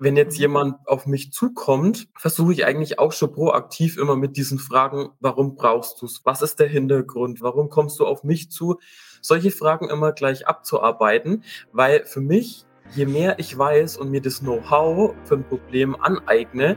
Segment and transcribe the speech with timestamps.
[0.00, 4.60] wenn jetzt jemand auf mich zukommt, versuche ich eigentlich auch schon proaktiv immer mit diesen
[4.60, 6.20] Fragen, warum brauchst du es?
[6.22, 7.42] Was ist der Hintergrund?
[7.42, 8.78] Warum kommst du auf mich zu?
[9.20, 11.42] Solche Fragen immer gleich abzuarbeiten,
[11.72, 12.64] weil für mich,
[12.94, 16.76] je mehr ich weiß und mir das Know-how für ein Problem aneigne,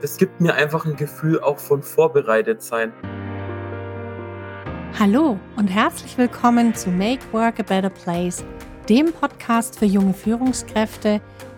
[0.00, 2.90] das gibt mir einfach ein Gefühl auch von vorbereitet sein.
[4.98, 8.42] Hallo und herzlich willkommen zu Make Work a Better Place,
[8.88, 11.20] dem Podcast für junge Führungskräfte,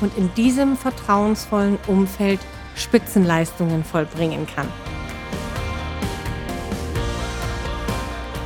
[0.00, 2.40] und in diesem vertrauensvollen Umfeld
[2.76, 4.68] Spitzenleistungen vollbringen kann.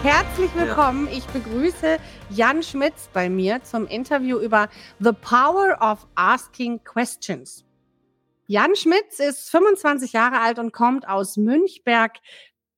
[0.02, 1.08] Herzlich willkommen.
[1.10, 1.96] Ich begrüße
[2.28, 7.64] Jan Schmitz bei mir zum Interview über The Power of Asking Questions.
[8.46, 12.18] Jan Schmitz ist 25 Jahre alt und kommt aus Münchberg,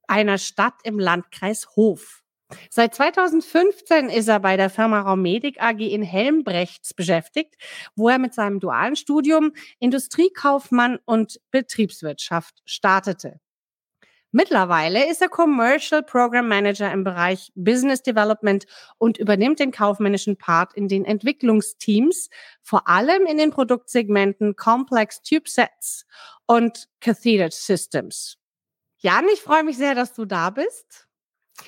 [0.06, 2.22] einer Stadt im Landkreis Hof.
[2.70, 7.56] Seit 2015 ist er bei der Firma Raumedik AG in Helmbrechts beschäftigt,
[7.96, 13.40] wo er mit seinem dualen Studium Industriekaufmann und Betriebswirtschaft startete.
[14.32, 18.66] Mittlerweile ist er Commercial Program Manager im Bereich Business Development
[18.98, 22.28] und übernimmt den kaufmännischen Part in den Entwicklungsteams,
[22.60, 26.04] vor allem in den Produktsegmenten Complex Tube Sets
[26.44, 28.36] und Cathedral Systems.
[28.98, 31.05] Jan, ich freue mich sehr, dass du da bist.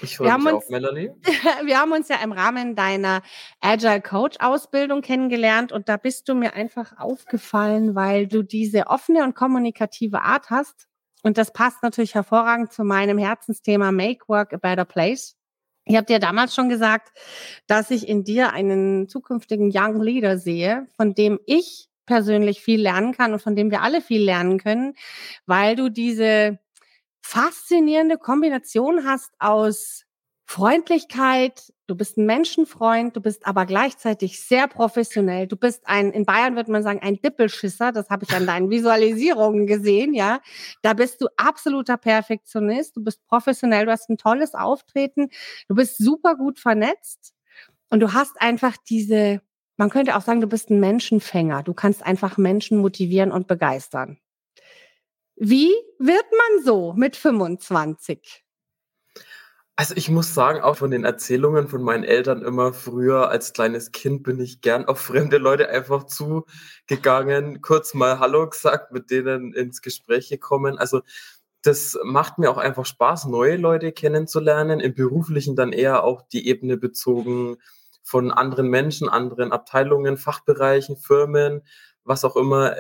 [0.02, 1.10] Ich freue mich uns, auch, Melanie.
[1.64, 3.22] wir haben uns ja im Rahmen deiner
[3.60, 9.24] Agile Coach Ausbildung kennengelernt und da bist du mir einfach aufgefallen, weil du diese offene
[9.24, 10.86] und kommunikative Art hast.
[11.22, 15.36] Und das passt natürlich hervorragend zu meinem Herzensthema Make Work a Better Place.
[15.84, 17.08] Ich habe dir damals schon gesagt,
[17.66, 23.12] dass ich in dir einen zukünftigen Young Leader sehe, von dem ich persönlich viel lernen
[23.12, 24.94] kann und von dem wir alle viel lernen können,
[25.46, 26.58] weil du diese
[27.22, 30.04] faszinierende Kombination hast aus
[30.50, 35.46] Freundlichkeit, du bist ein Menschenfreund, du bist aber gleichzeitig sehr professionell.
[35.46, 37.92] Du bist ein, in Bayern würde man sagen, ein Dippelschisser.
[37.92, 40.40] Das habe ich an deinen Visualisierungen gesehen, ja.
[40.80, 42.96] Da bist du absoluter Perfektionist.
[42.96, 45.28] Du bist professionell, du hast ein tolles Auftreten.
[45.68, 47.34] Du bist super gut vernetzt
[47.90, 49.42] und du hast einfach diese,
[49.76, 51.62] man könnte auch sagen, du bist ein Menschenfänger.
[51.62, 54.18] Du kannst einfach Menschen motivieren und begeistern.
[55.40, 58.44] Wie wird man so mit 25?
[59.76, 63.92] Also ich muss sagen, auch von den Erzählungen von meinen Eltern immer früher als kleines
[63.92, 69.52] Kind bin ich gern auf fremde Leute einfach zugegangen, kurz mal Hallo gesagt, mit denen
[69.52, 70.78] ins Gespräch gekommen.
[70.78, 71.02] Also
[71.62, 76.48] das macht mir auch einfach Spaß, neue Leute kennenzulernen, im beruflichen dann eher auch die
[76.48, 77.58] Ebene bezogen
[78.02, 81.62] von anderen Menschen, anderen Abteilungen, Fachbereichen, Firmen,
[82.02, 82.74] was auch immer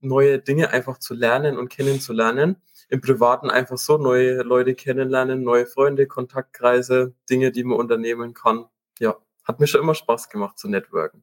[0.00, 2.56] neue Dinge einfach zu lernen und kennenzulernen.
[2.88, 8.66] Im Privaten einfach so neue Leute kennenlernen, neue Freunde, Kontaktkreise, Dinge, die man unternehmen kann.
[8.98, 11.22] Ja, hat mir schon immer Spaß gemacht zu networken.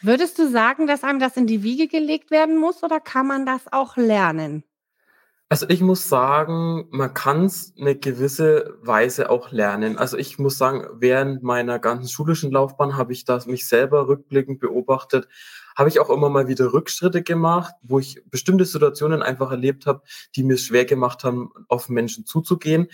[0.00, 3.46] Würdest du sagen, dass einem das in die Wiege gelegt werden muss oder kann man
[3.46, 4.62] das auch lernen?
[5.50, 9.96] Also ich muss sagen, man kann es eine gewisse Weise auch lernen.
[9.96, 14.60] Also ich muss sagen, während meiner ganzen schulischen Laufbahn habe ich das mich selber rückblickend
[14.60, 15.26] beobachtet,
[15.78, 20.02] habe ich auch immer mal wieder Rückschritte gemacht, wo ich bestimmte Situationen einfach erlebt habe,
[20.34, 22.88] die mir schwer gemacht haben, auf Menschen zuzugehen.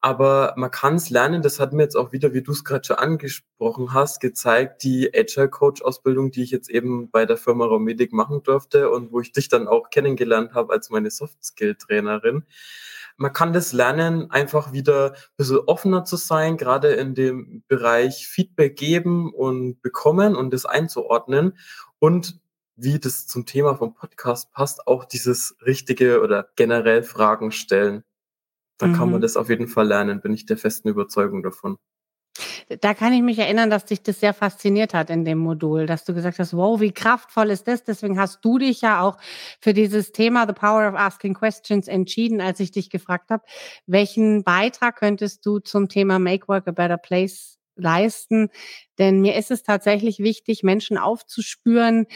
[0.00, 2.84] Aber man kann es lernen, das hat mir jetzt auch wieder, wie du es gerade
[2.84, 7.66] schon angesprochen hast, gezeigt, die Agile Coach Ausbildung, die ich jetzt eben bei der Firma
[7.66, 11.74] Romedic machen durfte und wo ich dich dann auch kennengelernt habe als meine Soft Skill
[11.74, 12.44] Trainerin.
[13.16, 18.26] Man kann das lernen, einfach wieder ein bisschen offener zu sein, gerade in dem Bereich
[18.26, 21.56] Feedback geben und bekommen und das einzuordnen
[21.98, 22.40] und
[22.76, 28.02] wie das zum Thema vom Podcast passt, auch dieses richtige oder generell Fragen stellen.
[28.78, 28.94] Da mhm.
[28.94, 29.22] kann man mhm.
[29.22, 31.78] das auf jeden Fall lernen, bin ich der festen Überzeugung davon.
[32.80, 36.04] Da kann ich mich erinnern, dass dich das sehr fasziniert hat in dem Modul, dass
[36.04, 37.84] du gesagt hast, wow, wie kraftvoll ist das?
[37.84, 39.18] Deswegen hast du dich ja auch
[39.60, 43.44] für dieses Thema The Power of Asking Questions entschieden, als ich dich gefragt habe,
[43.86, 48.48] welchen Beitrag könntest du zum Thema Make Work a Better Place leisten?
[48.98, 52.06] Denn mir ist es tatsächlich wichtig, Menschen aufzuspüren,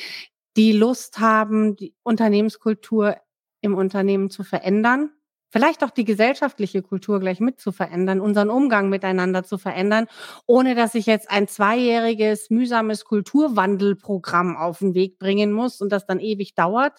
[0.56, 3.16] die Lust haben, die Unternehmenskultur
[3.60, 5.10] im Unternehmen zu verändern
[5.50, 10.06] vielleicht auch die gesellschaftliche Kultur gleich mit zu verändern, unseren Umgang miteinander zu verändern,
[10.46, 16.06] ohne dass ich jetzt ein zweijähriges, mühsames Kulturwandelprogramm auf den Weg bringen muss und das
[16.06, 16.98] dann ewig dauert,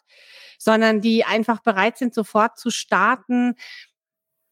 [0.60, 3.56] sondern die einfach bereit sind, sofort zu starten,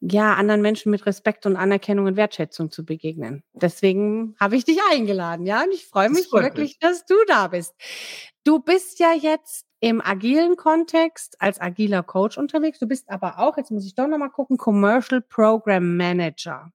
[0.01, 3.43] ja, anderen Menschen mit Respekt und Anerkennung und Wertschätzung zu begegnen.
[3.53, 6.79] Deswegen habe ich dich eingeladen, ja, und ich freue mich wirklich, mich.
[6.79, 7.73] dass du da bist.
[8.43, 12.79] Du bist ja jetzt im agilen Kontext als agiler Coach unterwegs.
[12.79, 16.71] Du bist aber auch, jetzt muss ich doch nochmal gucken, Commercial Program Manager.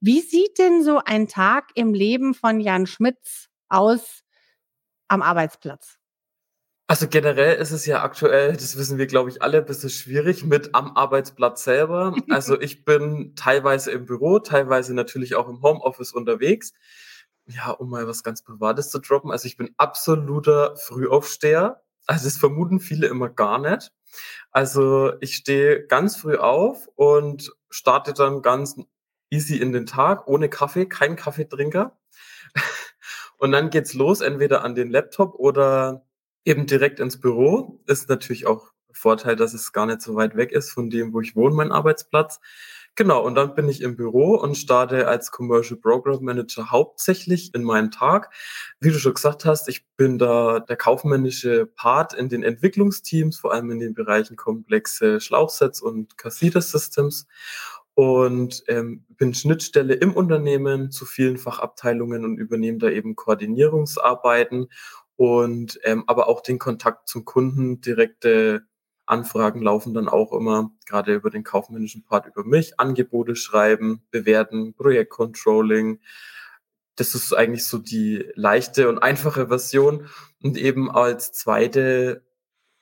[0.00, 4.22] Wie sieht denn so ein Tag im Leben von Jan Schmitz aus
[5.08, 6.00] am Arbeitsplatz?
[6.90, 10.44] Also generell ist es ja aktuell, das wissen wir, glaube ich, alle, ein bisschen schwierig
[10.44, 12.16] mit am Arbeitsplatz selber.
[12.30, 16.72] Also ich bin teilweise im Büro, teilweise natürlich auch im Homeoffice unterwegs.
[17.46, 19.30] Ja, um mal was ganz Privates zu droppen.
[19.30, 21.80] Also ich bin absoluter Frühaufsteher.
[22.06, 23.92] Also das vermuten viele immer gar nicht.
[24.50, 28.76] Also ich stehe ganz früh auf und starte dann ganz
[29.30, 31.96] easy in den Tag, ohne Kaffee, kein Kaffeetrinker.
[33.38, 36.04] Und dann geht's los, entweder an den Laptop oder
[36.44, 37.80] eben direkt ins Büro.
[37.86, 41.20] Ist natürlich auch Vorteil, dass es gar nicht so weit weg ist von dem, wo
[41.20, 42.40] ich wohne, mein Arbeitsplatz.
[42.96, 47.62] Genau, und dann bin ich im Büro und starte als Commercial Program Manager hauptsächlich in
[47.62, 48.30] meinen Tag.
[48.80, 53.52] Wie du schon gesagt hast, ich bin da der kaufmännische Part in den Entwicklungsteams, vor
[53.54, 57.26] allem in den Bereichen komplexe Schlauchsets und Casita Systems
[57.94, 64.68] und ähm, bin Schnittstelle im Unternehmen zu vielen Fachabteilungen und übernehme da eben Koordinierungsarbeiten
[65.16, 68.62] und ähm, aber auch den Kontakt zum Kunden, direkte
[69.10, 74.74] Anfragen laufen dann auch immer, gerade über den kaufmännischen Part über mich, Angebote schreiben, bewerten,
[74.74, 76.00] Projektcontrolling.
[76.96, 80.06] Das ist eigentlich so die leichte und einfache Version.
[80.42, 82.24] Und eben als zweite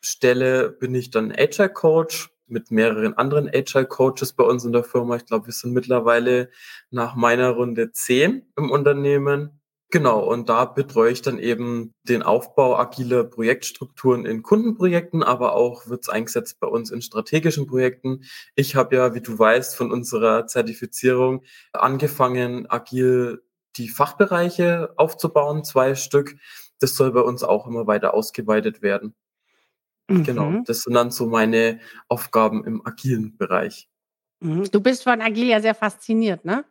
[0.01, 4.85] Stelle bin ich dann Agile Coach mit mehreren anderen Agile Coaches bei uns in der
[4.85, 5.17] Firma.
[5.17, 6.51] Ich glaube, wir sind mittlerweile
[6.91, 9.58] nach meiner Runde zehn im Unternehmen
[9.91, 15.87] Genau, und da betreue ich dann eben den Aufbau agiler Projektstrukturen in Kundenprojekten, aber auch
[15.89, 18.25] wird es eingesetzt bei uns in strategischen Projekten.
[18.55, 21.43] Ich habe ja, wie du weißt, von unserer Zertifizierung
[21.73, 23.43] angefangen, agil
[23.77, 26.37] die Fachbereiche aufzubauen, zwei Stück.
[26.81, 29.15] Das soll bei uns auch immer weiter ausgeweitet werden.
[30.07, 30.25] Genau, mhm.
[30.25, 33.89] Genau, das sind dann so meine Aufgaben im agilen Bereich.
[34.41, 34.71] Mhm.
[34.71, 36.65] Du bist von Agil ja sehr fasziniert, ne?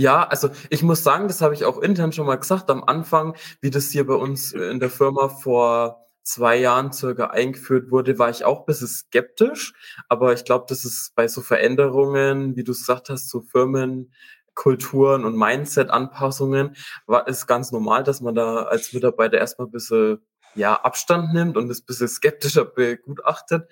[0.00, 3.34] Ja, also ich muss sagen, das habe ich auch intern schon mal gesagt am Anfang,
[3.60, 8.30] wie das hier bei uns in der Firma vor zwei Jahren circa eingeführt wurde, war
[8.30, 9.72] ich auch ein bisschen skeptisch.
[10.08, 15.24] Aber ich glaube, das ist bei so Veränderungen, wie du es gesagt hast, so Firmenkulturen
[15.24, 20.20] und Mindset-Anpassungen, war es ganz normal, dass man da als Mitarbeiter erstmal ein bisschen
[20.54, 23.68] ja, Abstand nimmt und es ein bisschen skeptischer begutachtet.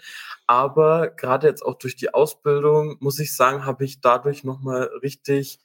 [0.49, 5.61] Aber gerade jetzt auch durch die Ausbildung, muss ich sagen, habe ich dadurch nochmal richtig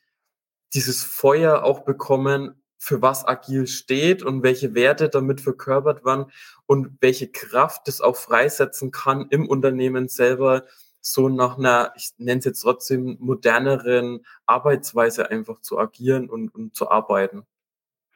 [0.74, 6.32] dieses Feuer auch bekommen, für was agil steht und welche Werte damit verkörpert werden
[6.66, 10.66] und welche Kraft das auch freisetzen kann im Unternehmen selber,
[11.00, 16.76] so nach einer, ich nenne es jetzt trotzdem, moderneren Arbeitsweise einfach zu agieren und, und
[16.76, 17.46] zu arbeiten.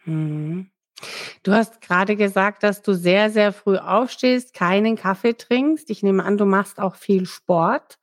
[0.05, 0.71] Mhm.
[1.43, 5.89] Du hast gerade gesagt, dass du sehr, sehr früh aufstehst, keinen Kaffee trinkst.
[5.89, 7.97] Ich nehme an, du machst auch viel Sport,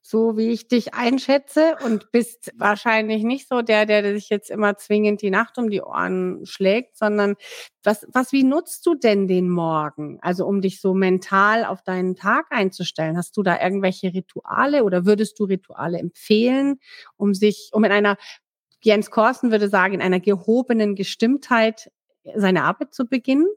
[0.00, 4.76] so wie ich dich einschätze und bist wahrscheinlich nicht so der, der sich jetzt immer
[4.76, 7.36] zwingend die Nacht um die Ohren schlägt, sondern
[7.84, 10.18] was, was, wie nutzt du denn den Morgen?
[10.22, 13.16] Also um dich so mental auf deinen Tag einzustellen.
[13.16, 16.78] Hast du da irgendwelche Rituale oder würdest du Rituale empfehlen,
[17.16, 18.16] um sich, um in einer
[18.82, 21.90] Jens Korsten würde sagen, in einer gehobenen Gestimmtheit
[22.36, 23.48] seine Arbeit zu beginnen?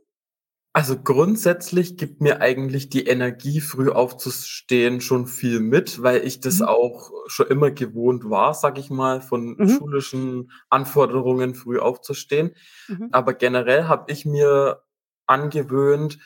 [0.74, 6.60] Also grundsätzlich gibt mir eigentlich die Energie, früh aufzustehen, schon viel mit, weil ich das
[6.60, 6.68] mhm.
[6.68, 9.68] auch schon immer gewohnt war, sag ich mal, von mhm.
[9.68, 12.56] schulischen Anforderungen früh aufzustehen.
[12.88, 13.10] Mhm.
[13.12, 14.82] Aber generell habe ich mir
[15.26, 16.20] angewöhnt,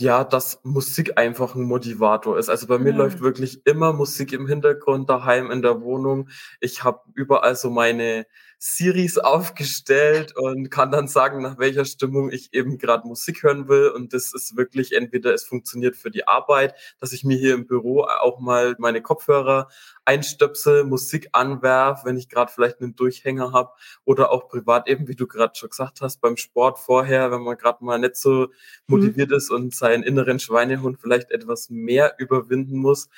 [0.00, 2.48] ja, dass Musik einfach ein Motivator ist.
[2.48, 6.28] Also bei mir läuft wirklich immer Musik im Hintergrund daheim in der Wohnung.
[6.60, 8.26] Ich habe überall so meine
[8.60, 13.88] Series aufgestellt und kann dann sagen, nach welcher Stimmung ich eben gerade Musik hören will.
[13.90, 17.68] Und das ist wirklich entweder es funktioniert für die Arbeit, dass ich mir hier im
[17.68, 19.68] Büro auch mal meine Kopfhörer
[20.04, 23.70] einstöpsel, Musik anwerf, wenn ich gerade vielleicht einen Durchhänger habe
[24.04, 27.56] oder auch privat eben, wie du gerade schon gesagt hast, beim Sport vorher, wenn man
[27.56, 28.48] gerade mal nicht so mhm.
[28.88, 29.36] motiviert mhm.
[29.36, 33.08] ist und seinen inneren Schweinehund vielleicht etwas mehr überwinden muss.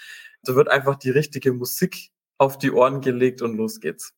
[0.43, 4.13] Da wird einfach die richtige Musik auf die Ohren gelegt und los geht's.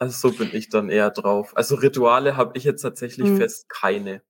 [0.00, 1.54] Also so bin ich dann eher drauf.
[1.56, 3.36] Also Rituale habe ich jetzt tatsächlich mhm.
[3.36, 4.22] fest keine.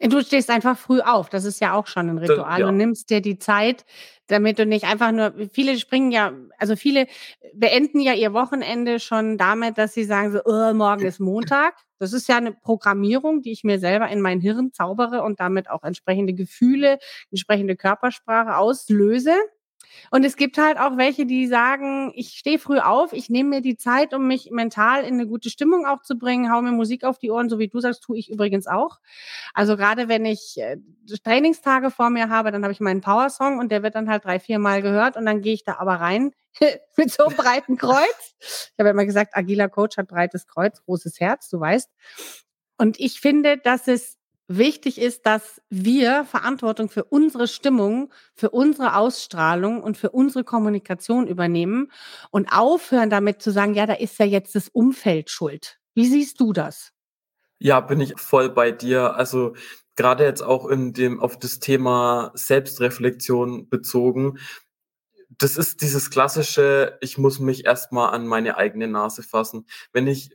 [0.00, 1.28] Du stehst einfach früh auf.
[1.28, 2.60] Das ist ja auch schon ein Ritual.
[2.60, 2.66] ja.
[2.66, 3.84] Du nimmst dir die Zeit,
[4.26, 7.06] damit du nicht einfach nur viele springen ja also viele
[7.54, 12.12] beenden ja ihr Wochenende schon damit, dass sie sagen so: „Oh, morgen ist Montag.“ Das
[12.12, 15.84] ist ja eine Programmierung, die ich mir selber in mein Hirn zaubere und damit auch
[15.84, 16.98] entsprechende Gefühle,
[17.30, 19.34] entsprechende Körpersprache auslöse.
[20.10, 23.60] Und es gibt halt auch welche, die sagen, ich stehe früh auf, ich nehme mir
[23.60, 27.04] die Zeit, um mich mental in eine gute Stimmung auch zu bringen, hau mir Musik
[27.04, 28.98] auf die Ohren, so wie du sagst, tue ich übrigens auch.
[29.54, 30.76] Also gerade wenn ich äh,
[31.24, 34.38] Trainingstage vor mir habe, dann habe ich meinen Power-Song und der wird dann halt drei,
[34.38, 36.32] vier Mal gehört und dann gehe ich da aber rein
[36.96, 38.34] mit so einem breiten Kreuz.
[38.38, 41.90] Ich habe ja immer gesagt, agiler Coach hat breites Kreuz, großes Herz, du weißt.
[42.78, 44.18] Und ich finde, dass es
[44.56, 51.26] wichtig ist, dass wir Verantwortung für unsere Stimmung, für unsere Ausstrahlung und für unsere Kommunikation
[51.26, 51.90] übernehmen
[52.30, 55.78] und aufhören damit zu sagen, ja, da ist ja jetzt das Umfeld schuld.
[55.94, 56.92] Wie siehst du das?
[57.58, 59.14] Ja, bin ich voll bei dir.
[59.14, 59.54] Also
[59.96, 64.38] gerade jetzt auch in dem auf das Thema Selbstreflexion bezogen.
[65.38, 69.66] Das ist dieses klassische, ich muss mich erstmal an meine eigene Nase fassen.
[69.92, 70.30] Wenn ich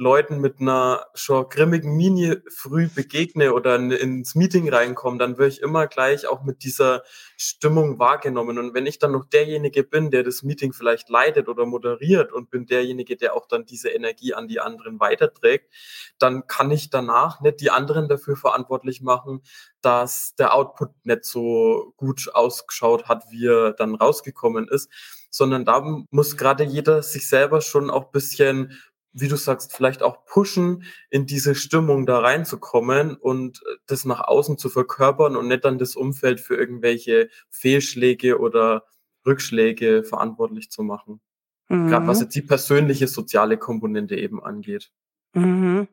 [0.00, 5.60] Leuten mit einer schon grimmigen Mini früh begegne oder ins Meeting reinkomme, dann werde ich
[5.60, 7.02] immer gleich auch mit dieser
[7.36, 8.58] Stimmung wahrgenommen.
[8.58, 12.48] Und wenn ich dann noch derjenige bin, der das Meeting vielleicht leitet oder moderiert und
[12.48, 15.70] bin derjenige, der auch dann diese Energie an die anderen weiterträgt,
[16.18, 19.42] dann kann ich danach nicht die anderen dafür verantwortlich machen,
[19.82, 24.88] dass der Output nicht so gut ausgeschaut hat, wie er dann rausgekommen ist,
[25.30, 28.78] sondern da muss gerade jeder sich selber schon auch bisschen
[29.12, 34.20] wie du sagst, vielleicht auch pushen, in diese Stimmung da reinzukommen und äh, das nach
[34.20, 38.84] außen zu verkörpern und nicht dann das Umfeld für irgendwelche Fehlschläge oder
[39.26, 41.20] Rückschläge verantwortlich zu machen.
[41.68, 41.88] Mhm.
[41.88, 44.90] Gerade was jetzt die persönliche soziale Komponente eben angeht.
[45.34, 45.88] Mhm.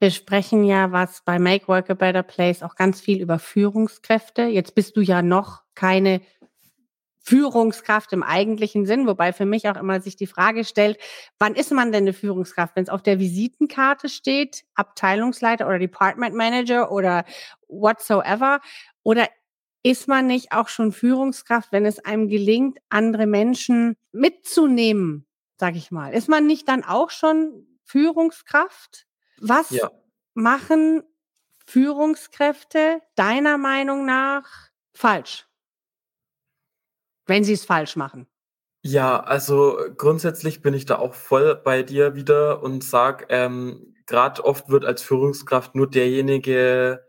[0.00, 4.42] Wir sprechen ja, was bei Make Work a Better Place auch ganz viel über Führungskräfte.
[4.42, 6.20] Jetzt bist du ja noch keine
[7.28, 10.96] Führungskraft im eigentlichen Sinn, wobei für mich auch immer sich die Frage stellt,
[11.38, 12.74] wann ist man denn eine Führungskraft?
[12.74, 17.26] Wenn es auf der Visitenkarte steht, Abteilungsleiter oder Department Manager oder
[17.68, 18.60] whatsoever,
[19.02, 19.28] oder
[19.82, 25.26] ist man nicht auch schon Führungskraft, wenn es einem gelingt, andere Menschen mitzunehmen,
[25.58, 26.14] sag ich mal?
[26.14, 29.06] Ist man nicht dann auch schon Führungskraft?
[29.38, 29.90] Was ja.
[30.32, 31.02] machen
[31.66, 34.48] Führungskräfte deiner Meinung nach
[34.94, 35.47] falsch?
[37.28, 38.26] Wenn sie es falsch machen?
[38.82, 44.44] Ja, also grundsätzlich bin ich da auch voll bei dir wieder und sag, ähm, gerade
[44.44, 47.04] oft wird als Führungskraft nur derjenige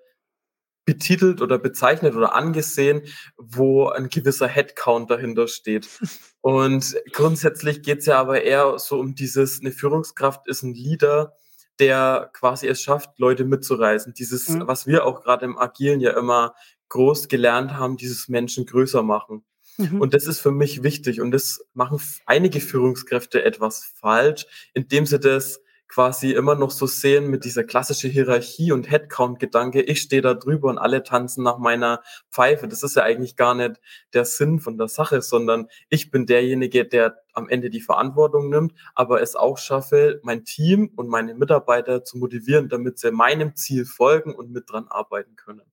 [0.90, 3.04] betitelt oder bezeichnet oder angesehen,
[3.38, 5.88] wo ein gewisser Headcount dahinter steht.
[6.42, 11.36] Und grundsätzlich geht's ja aber eher so um dieses, eine Führungskraft ist ein Leader,
[11.78, 14.16] der quasi es schafft, Leute mitzureißen.
[14.16, 14.68] Dieses, mhm.
[14.68, 16.56] was wir auch gerade im Agilen ja immer
[16.88, 19.46] groß gelernt haben, dieses Menschen größer machen.
[19.80, 20.02] Mhm.
[20.02, 21.22] Und das ist für mich wichtig.
[21.22, 27.30] Und das machen einige Führungskräfte etwas falsch, indem sie das quasi immer noch so sehen
[27.30, 32.04] mit dieser klassischen Hierarchie und Headcount-Gedanke, ich stehe da drüber und alle tanzen nach meiner
[32.30, 32.68] Pfeife.
[32.68, 33.82] Das ist ja eigentlich gar nicht
[34.14, 38.74] der Sinn von der Sache, sondern ich bin derjenige, der am Ende die Verantwortung nimmt,
[38.94, 43.86] aber es auch schaffe, mein Team und meine Mitarbeiter zu motivieren, damit sie meinem Ziel
[43.86, 45.64] folgen und mit dran arbeiten können.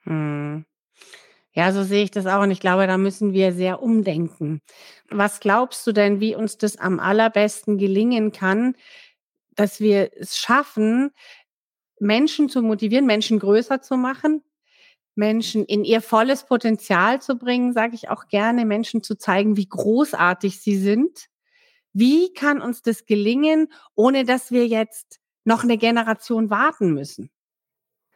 [0.00, 0.66] Hm.
[1.56, 4.60] Ja, so sehe ich das auch und ich glaube, da müssen wir sehr umdenken.
[5.10, 8.74] Was glaubst du denn, wie uns das am allerbesten gelingen kann,
[9.56, 11.12] dass wir es schaffen,
[12.00, 14.42] Menschen zu motivieren, Menschen größer zu machen,
[15.16, 19.68] Menschen in ihr volles Potenzial zu bringen, sage ich auch gerne, Menschen zu zeigen, wie
[19.68, 21.28] großartig sie sind.
[21.94, 27.30] Wie kann uns das gelingen, ohne dass wir jetzt noch eine Generation warten müssen?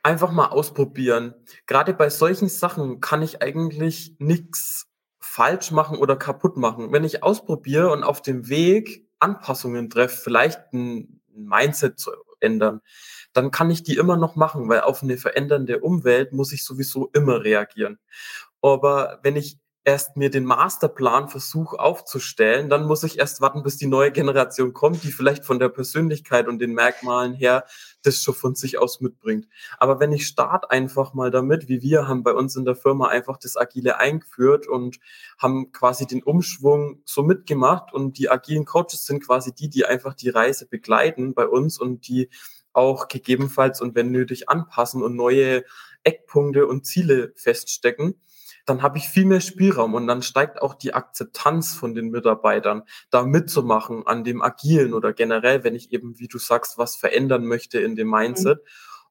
[0.03, 1.35] Einfach mal ausprobieren.
[1.67, 4.89] Gerade bei solchen Sachen kann ich eigentlich nichts
[5.21, 6.93] falsch machen oder kaputt machen.
[6.93, 12.81] Wenn ich ausprobiere und auf dem Weg Anpassungen treffe, vielleicht ein Mindset zu ändern,
[13.33, 17.11] dann kann ich die immer noch machen, weil auf eine verändernde Umwelt muss ich sowieso
[17.13, 17.99] immer reagieren.
[18.63, 23.79] Aber wenn ich erst mir den Masterplan versuche aufzustellen, dann muss ich erst warten, bis
[23.79, 27.65] die neue Generation kommt, die vielleicht von der Persönlichkeit und den Merkmalen her
[28.03, 29.49] das schon von sich aus mitbringt.
[29.79, 33.09] Aber wenn ich starte einfach mal damit, wie wir haben bei uns in der Firma
[33.09, 34.99] einfach das Agile eingeführt und
[35.39, 40.15] haben quasi den Umschwung so mitgemacht und die agilen Coaches sind quasi die, die einfach
[40.15, 42.29] die Reise begleiten bei uns und die
[42.73, 45.65] auch gegebenenfalls und wenn nötig anpassen und neue
[46.05, 48.21] Eckpunkte und Ziele feststecken
[48.67, 52.83] dann habe ich viel mehr Spielraum und dann steigt auch die Akzeptanz von den Mitarbeitern,
[53.11, 57.47] da mitzumachen an dem Agilen oder generell, wenn ich eben, wie du sagst, was verändern
[57.47, 58.61] möchte in dem Mindset.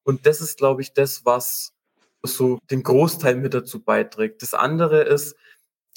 [0.03, 1.73] Und das ist, glaube ich, das, was
[2.23, 4.41] so den Großteil mit dazu beiträgt.
[4.41, 5.35] Das andere ist,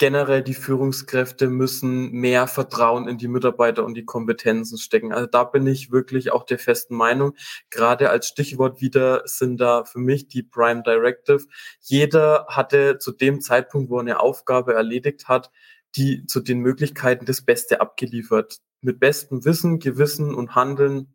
[0.02, 5.12] generell die Führungskräfte müssen mehr Vertrauen in die Mitarbeiter und die Kompetenzen stecken.
[5.12, 7.37] Also da bin ich wirklich auch der festen Meinung.
[7.71, 11.47] Gerade als Stichwort wieder sind da für mich die Prime Directive.
[11.78, 15.52] Jeder hatte zu dem Zeitpunkt, wo er eine Aufgabe erledigt hat,
[15.94, 18.56] die zu den Möglichkeiten das Beste abgeliefert.
[18.80, 21.14] Mit bestem Wissen, Gewissen und Handeln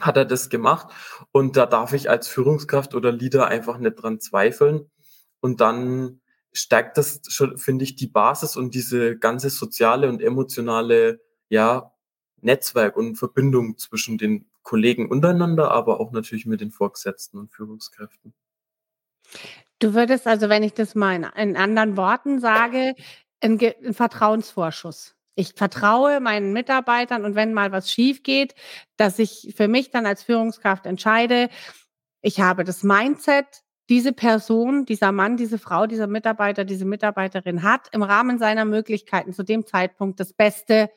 [0.00, 0.92] hat er das gemacht.
[1.30, 4.90] Und da darf ich als Führungskraft oder Leader einfach nicht dran zweifeln.
[5.38, 6.22] Und dann
[6.52, 11.92] stärkt das schon, finde ich, die Basis und diese ganze soziale und emotionale, ja,
[12.40, 18.34] Netzwerk und Verbindung zwischen den Kollegen untereinander, aber auch natürlich mit den Vorgesetzten und Führungskräften.
[19.78, 22.94] Du würdest also, wenn ich das mal in, anderen Worten sage,
[23.40, 25.14] ein, ein Vertrauensvorschuss.
[25.34, 28.54] Ich vertraue meinen Mitarbeitern und wenn mal was schief geht,
[28.96, 31.50] dass ich für mich dann als Führungskraft entscheide,
[32.22, 37.88] ich habe das Mindset, diese Person, dieser Mann, diese Frau, dieser Mitarbeiter, diese Mitarbeiterin hat
[37.92, 40.90] im Rahmen seiner Möglichkeiten zu dem Zeitpunkt das Beste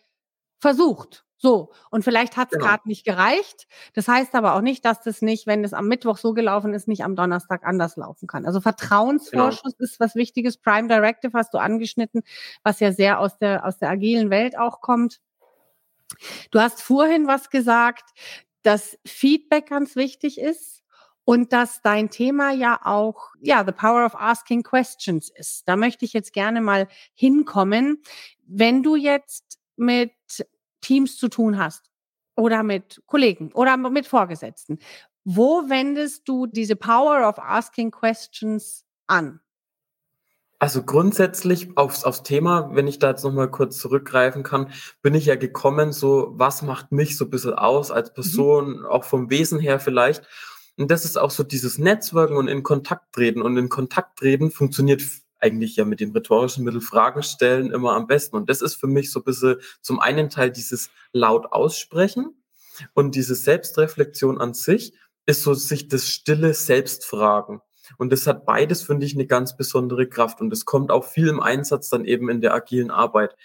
[0.58, 1.26] versucht.
[1.42, 2.66] So, und vielleicht hat es genau.
[2.66, 3.68] gerade nicht gereicht.
[3.94, 6.90] Das heißt aber auch nicht, dass das nicht, wenn es am Mittwoch so gelaufen ist,
[6.90, 8.46] nicht am Donnerstag anders laufen kann.
[8.46, 9.86] Also Vertrauensvorschuss genau.
[9.86, 10.58] ist was Wichtiges.
[10.58, 12.24] Prime Directive hast du angeschnitten,
[12.64, 15.22] was ja sehr aus der, aus der agilen Welt auch kommt.
[16.52, 18.10] Du hast vorhin was gesagt,
[18.64, 20.79] dass Feedback ganz wichtig ist
[21.30, 25.62] und dass dein Thema ja auch, ja, the power of asking questions ist.
[25.68, 28.02] Da möchte ich jetzt gerne mal hinkommen.
[28.48, 30.12] Wenn du jetzt mit
[30.82, 31.92] Teams zu tun hast
[32.36, 34.80] oder mit Kollegen oder mit Vorgesetzten,
[35.24, 39.40] wo wendest du diese power of asking questions an?
[40.58, 44.72] Also grundsätzlich aufs, aufs Thema, wenn ich da jetzt nochmal kurz zurückgreifen kann,
[45.04, 48.14] bin ich ja gekommen, so was macht mich so ein bisschen aus als mhm.
[48.16, 48.86] Person, mhm.
[48.88, 50.28] auch vom Wesen her vielleicht.
[50.80, 53.42] Und das ist auch so dieses Netzwerken und in Kontakt treten.
[53.42, 55.04] Und in Kontakt treten funktioniert
[55.40, 58.38] eigentlich ja mit dem rhetorischen Mittel Fragen stellen immer am besten.
[58.38, 62.34] Und das ist für mich so ein bisschen zum einen Teil dieses laut aussprechen
[62.94, 64.94] und diese Selbstreflexion an sich
[65.26, 67.62] ist so sich das stille Selbstfragen.
[67.98, 70.40] Und das hat beides, finde ich, eine ganz besondere Kraft.
[70.40, 73.36] Und es kommt auch viel im Einsatz dann eben in der agilen Arbeit.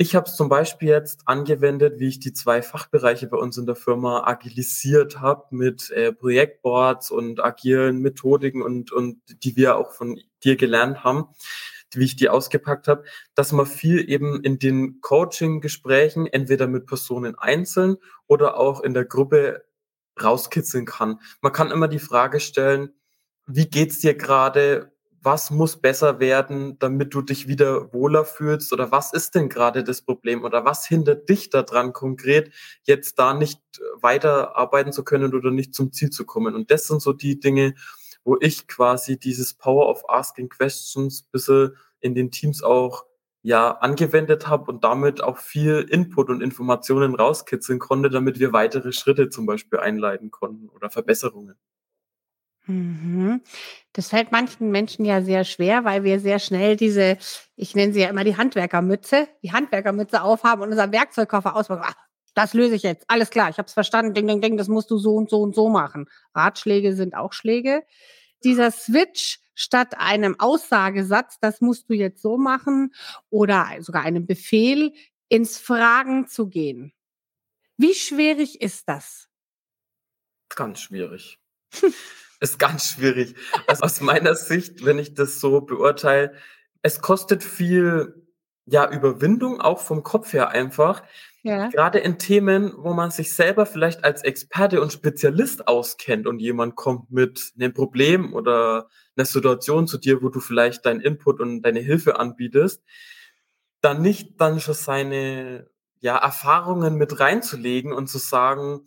[0.00, 3.66] Ich habe es zum Beispiel jetzt angewendet, wie ich die zwei Fachbereiche bei uns in
[3.66, 9.90] der Firma agilisiert habe mit äh, Projektboards und agilen Methodiken und, und die wir auch
[9.90, 11.26] von dir gelernt haben,
[11.92, 13.02] wie ich die ausgepackt habe,
[13.34, 17.96] dass man viel eben in den Coaching-Gesprächen entweder mit Personen einzeln
[18.28, 19.64] oder auch in der Gruppe
[20.22, 21.18] rauskitzeln kann.
[21.40, 22.90] Man kann immer die Frage stellen,
[23.46, 24.92] wie geht's dir gerade?
[25.20, 29.84] Was muss besser werden, damit du dich wieder wohler fühlst oder was ist denn gerade
[29.84, 32.52] das Problem oder was hindert dich daran konkret,
[32.84, 33.60] jetzt da nicht
[34.00, 36.54] weiterarbeiten zu können oder nicht zum Ziel zu kommen.
[36.54, 37.74] Und das sind so die Dinge,
[38.24, 43.04] wo ich quasi dieses Power of Asking Questions bisschen in den Teams auch
[43.42, 48.92] ja angewendet habe und damit auch viel Input und Informationen rauskitzeln konnte, damit wir weitere
[48.92, 51.56] Schritte zum Beispiel einleiten konnten oder Verbesserungen.
[52.68, 53.40] Mhm.
[53.94, 57.16] Das fällt manchen Menschen ja sehr schwer, weil wir sehr schnell diese,
[57.56, 61.82] ich nenne sie ja immer die Handwerkermütze, die Handwerkermütze aufhaben und unseren Werkzeugkoffer auspacken.
[61.86, 61.94] Ach,
[62.34, 63.06] das löse ich jetzt.
[63.08, 64.12] Alles klar, ich habe es verstanden.
[64.12, 66.08] Ding, ding, ding, das musst du so und so und so machen.
[66.34, 67.84] Ratschläge sind auch Schläge.
[68.44, 72.92] Dieser Switch statt einem Aussagesatz, das musst du jetzt so machen,
[73.30, 74.92] oder sogar einem Befehl,
[75.28, 76.92] ins Fragen zu gehen.
[77.76, 79.28] Wie schwierig ist das?
[80.54, 81.38] Ganz schwierig.
[82.40, 83.34] ist ganz schwierig.
[83.66, 86.32] Also aus meiner Sicht, wenn ich das so beurteile,
[86.82, 88.26] es kostet viel
[88.64, 91.02] ja Überwindung auch vom Kopf her einfach.
[91.42, 91.68] Ja.
[91.68, 96.76] Gerade in Themen, wo man sich selber vielleicht als Experte und Spezialist auskennt und jemand
[96.76, 101.62] kommt mit einem Problem oder einer Situation zu dir, wo du vielleicht deinen Input und
[101.62, 102.82] deine Hilfe anbietest,
[103.80, 105.70] dann nicht dann schon seine
[106.00, 108.86] ja, Erfahrungen mit reinzulegen und zu sagen,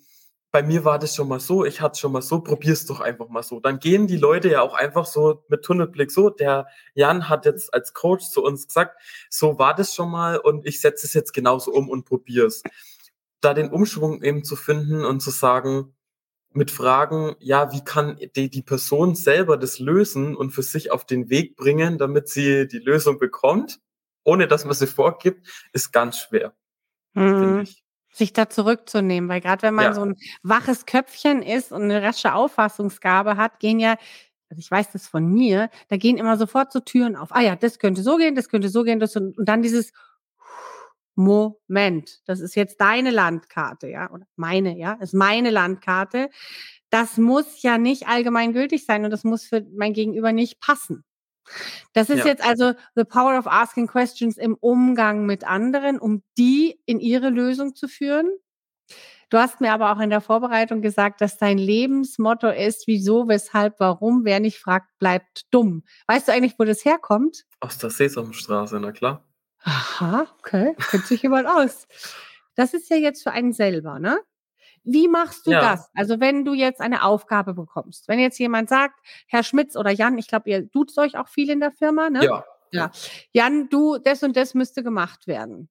[0.51, 3.29] bei mir war das schon mal so, ich hatte schon mal so, probier's doch einfach
[3.29, 3.61] mal so.
[3.61, 6.29] Dann gehen die Leute ja auch einfach so mit Tunnelblick so.
[6.29, 10.65] Der Jan hat jetzt als Coach zu uns gesagt, so war das schon mal und
[10.67, 12.63] ich setze es jetzt genauso um und probier's.
[13.39, 15.95] Da den Umschwung eben zu finden und zu sagen,
[16.53, 21.05] mit Fragen, ja, wie kann die, die Person selber das lösen und für sich auf
[21.05, 23.79] den Weg bringen, damit sie die Lösung bekommt,
[24.25, 26.53] ohne dass man sie vorgibt, ist ganz schwer,
[27.13, 27.39] mhm.
[27.39, 29.93] finde ich sich da zurückzunehmen, weil gerade wenn man ja.
[29.93, 33.95] so ein waches Köpfchen ist und eine rasche Auffassungsgabe hat, gehen ja,
[34.49, 37.29] also ich weiß das von mir, da gehen immer sofort so Türen auf.
[37.31, 39.93] Ah ja, das könnte so gehen, das könnte so gehen, das und, und dann dieses
[41.15, 46.29] Moment, das ist jetzt deine Landkarte, ja, oder meine, ja, ist meine Landkarte.
[46.89, 51.05] das muss ja nicht allgemeingültig sein und das muss für mein Gegenüber nicht passen.
[51.93, 52.25] Das ist ja.
[52.25, 57.29] jetzt also the power of asking questions im Umgang mit anderen, um die in ihre
[57.29, 58.29] Lösung zu führen.
[59.29, 63.79] Du hast mir aber auch in der Vorbereitung gesagt, dass dein Lebensmotto ist, wieso, weshalb,
[63.79, 64.25] warum.
[64.25, 65.83] Wer nicht fragt, bleibt dumm.
[66.07, 67.45] Weißt du eigentlich, wo das herkommt?
[67.61, 69.25] Aus der Sesamstraße, na klar.
[69.63, 70.75] Aha, okay.
[70.89, 71.87] Kennt sich jemand aus.
[72.55, 74.19] Das ist ja jetzt für einen selber, ne?
[74.83, 75.61] Wie machst du ja.
[75.61, 75.89] das?
[75.93, 80.17] Also wenn du jetzt eine Aufgabe bekommst, wenn jetzt jemand sagt, Herr Schmitz oder Jan,
[80.17, 82.25] ich glaube, ihr duzt euch auch viel in der Firma, ne?
[82.25, 82.43] Ja.
[82.71, 82.91] Ja.
[83.33, 85.69] Jan, du, das und das müsste gemacht werden.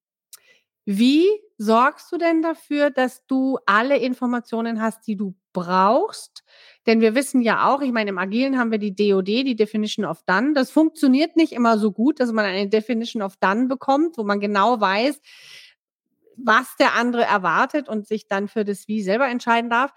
[0.84, 6.42] Wie sorgst du denn dafür, dass du alle Informationen hast, die du brauchst?
[6.86, 10.04] Denn wir wissen ja auch, ich meine, im Agilen haben wir die DOD, die Definition
[10.04, 10.54] of Done.
[10.54, 14.40] Das funktioniert nicht immer so gut, dass man eine Definition of Done bekommt, wo man
[14.40, 15.20] genau weiß,
[16.44, 19.92] was der andere erwartet und sich dann für das Wie selber entscheiden darf.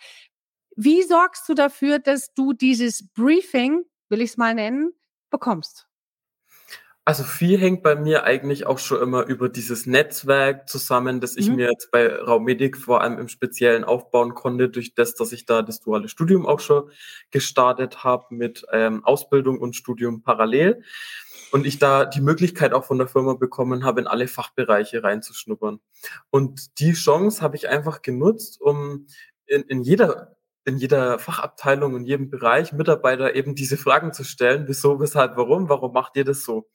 [0.75, 4.93] Wie sorgst du dafür, dass du dieses Briefing, will ich es mal nennen,
[5.29, 5.87] bekommst?
[7.05, 11.49] Also viel hängt bei mir eigentlich auch schon immer über dieses Netzwerk zusammen, das ich
[11.49, 11.57] mhm.
[11.57, 15.63] mir jetzt bei Raumedik vor allem im Speziellen aufbauen konnte, durch das, dass ich da
[15.63, 16.89] das duale Studium auch schon
[17.29, 20.81] gestartet habe mit ähm, Ausbildung und Studium parallel
[21.53, 25.79] und ich da die Möglichkeit auch von der Firma bekommen habe, in alle Fachbereiche reinzuschnuppern.
[26.31, 29.05] Und die Chance habe ich einfach genutzt, um
[29.45, 30.35] in, in jeder
[30.65, 34.63] in jeder Fachabteilung, in jedem Bereich Mitarbeiter eben diese Fragen zu stellen.
[34.67, 35.67] Wieso, weshalb, warum?
[35.69, 36.69] Warum macht ihr das so?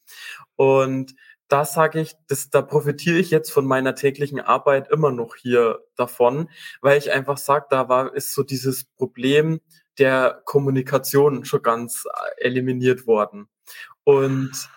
[0.57, 1.15] Und
[1.49, 5.81] da sage ich, das, da profitiere ich jetzt von meiner täglichen Arbeit immer noch hier
[5.97, 6.51] davon,
[6.83, 9.61] weil ich einfach sage, da war, ist so dieses Problem
[9.99, 13.49] der Kommunikation schon ganz äh, eliminiert worden.
[14.09, 14.71] Und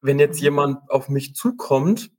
[0.00, 0.42] wenn jetzt mhm.
[0.42, 2.10] jemand auf mich zukommt,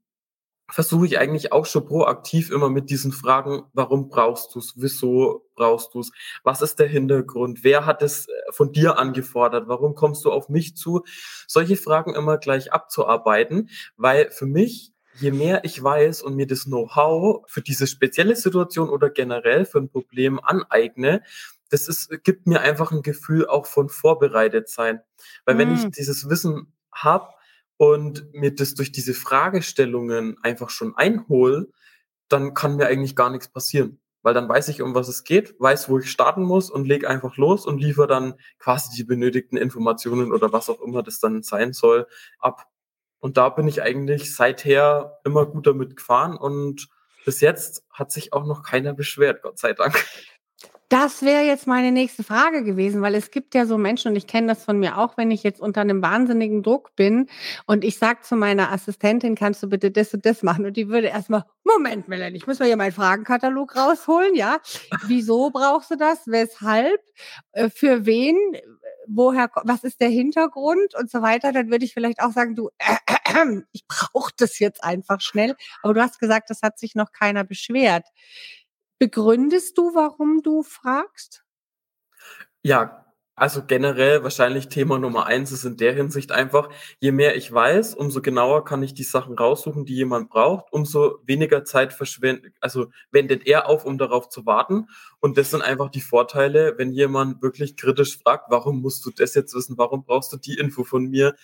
[0.70, 5.46] versuche ich eigentlich auch schon proaktiv immer mit diesen Fragen, warum brauchst du es, wieso
[5.56, 6.12] brauchst du es,
[6.46, 10.48] was ist der Hintergrund, wer hat es äh, von dir angefordert, warum kommst du auf
[10.48, 11.04] mich zu,
[11.48, 16.64] solche Fragen immer gleich abzuarbeiten, weil für mich je mehr ich weiß und mir das
[16.64, 21.24] Know-how für diese spezielle Situation oder generell für ein Problem aneigne,
[21.70, 25.02] das ist, gibt mir einfach ein Gefühl auch von vorbereitet sein.
[25.46, 25.60] Weil mhm.
[25.60, 25.92] wenn ich hm.
[25.92, 27.30] dieses Wissen habe
[27.78, 31.70] und mir das durch diese Fragestellungen einfach schon einhole,
[32.30, 34.00] dann kann mir eigentlich gar nichts passieren.
[34.24, 37.08] Weil dann weiß ich, um was es geht, weiß, wo ich starten muss und leg
[37.08, 41.44] einfach los und liefere dann quasi die benötigten Informationen oder was auch immer das dann
[41.44, 42.08] sein soll,
[42.40, 42.66] ab.
[43.20, 46.90] Und da bin ich eigentlich seither immer gut damit gefahren und
[47.26, 50.06] bis jetzt hat sich auch noch keiner beschwert, Gott sei Dank.
[50.90, 54.26] Das wäre jetzt meine nächste Frage gewesen, weil es gibt ja so Menschen, und ich
[54.26, 57.28] kenne das von mir auch, wenn ich jetzt unter einem wahnsinnigen Druck bin
[57.66, 60.66] und ich sage zu meiner Assistentin, kannst du bitte das und das machen?
[60.66, 64.60] Und die würde erstmal, Moment, Melanie, ich muss mal hier meinen Fragenkatalog rausholen, ja?
[65.08, 66.22] Wieso brauchst du das?
[66.26, 67.02] Weshalb?
[67.52, 68.38] Äh, für wen?
[69.10, 71.52] Woher, was ist der Hintergrund und so weiter?
[71.52, 72.96] Dann würde ich vielleicht auch sagen, du, äh,
[73.26, 75.56] äh, ich brauche das jetzt einfach schnell.
[75.84, 78.06] Aber du hast gesagt, das hat sich noch keiner beschwert.
[79.00, 81.44] Begründest du, warum du fragst?
[82.64, 83.06] Ja,
[83.36, 87.94] also generell wahrscheinlich Thema Nummer eins ist in der Hinsicht einfach, je mehr ich weiß,
[87.94, 92.88] umso genauer kann ich die Sachen raussuchen, die jemand braucht, umso weniger Zeit verschwendet, also
[93.12, 94.88] wendet er auf, um darauf zu warten.
[95.20, 99.36] Und das sind einfach die Vorteile, wenn jemand wirklich kritisch fragt, warum musst du das
[99.36, 101.36] jetzt wissen, warum brauchst du die Info von mir?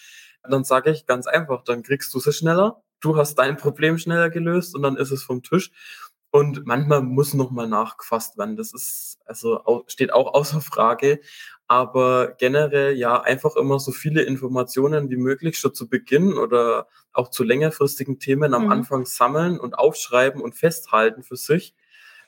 [0.42, 4.30] Dann sage ich ganz einfach, dann kriegst du sie schneller, du hast dein Problem schneller
[4.32, 5.72] gelöst und dann ist es vom Tisch.
[6.36, 8.56] Und manchmal muss noch mal nachgefasst werden.
[8.56, 11.20] Das ist, also steht auch außer Frage.
[11.68, 17.30] Aber generell ja einfach immer so viele Informationen wie möglich schon zu Beginn oder auch
[17.30, 18.72] zu längerfristigen Themen am mhm.
[18.72, 21.76] Anfang sammeln und aufschreiben und festhalten für sich.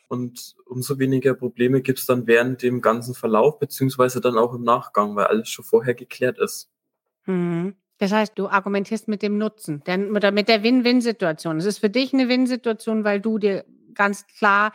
[0.08, 4.62] Und umso weniger Probleme gibt es dann während dem ganzen Verlauf, beziehungsweise dann auch im
[4.62, 6.70] Nachgang, weil alles schon vorher geklärt ist.
[7.26, 7.74] Mhm.
[7.98, 11.58] Das heißt, du argumentierst mit dem Nutzen, oder mit der Win-Win-Situation.
[11.58, 14.72] Es ist für dich eine Win-Situation, weil du dir ganz klar,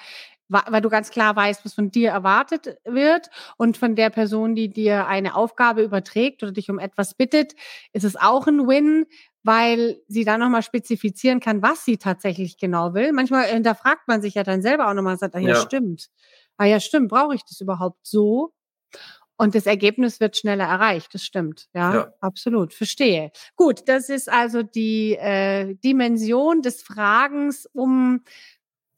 [0.48, 4.68] weil du ganz klar weißt, was von dir erwartet wird und von der Person, die
[4.68, 7.54] dir eine Aufgabe überträgt oder dich um etwas bittet,
[7.92, 9.06] ist es auch ein Win,
[9.42, 13.12] weil sie dann nochmal spezifizieren kann, was sie tatsächlich genau will.
[13.12, 15.56] Manchmal hinterfragt man sich ja dann selber auch nochmal und sagt, ah ja, ja.
[15.56, 16.10] stimmt.
[16.56, 18.52] Ah ja, stimmt, brauche ich das überhaupt so?
[19.38, 21.68] Und das Ergebnis wird schneller erreicht, das stimmt.
[21.72, 22.12] Ja, ja.
[22.20, 23.32] absolut, verstehe.
[23.56, 28.22] Gut, das ist also die äh, Dimension des Fragens, um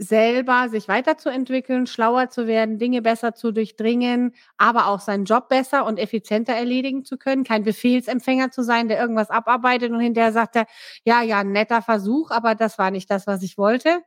[0.02, 5.86] selber sich weiterzuentwickeln, schlauer zu werden, Dinge besser zu durchdringen, aber auch seinen Job besser
[5.86, 10.56] und effizienter erledigen zu können, kein Befehlsempfänger zu sein, der irgendwas abarbeitet und hinterher sagt
[10.56, 10.66] er,
[11.04, 14.02] ja, ja, netter Versuch, aber das war nicht das, was ich wollte.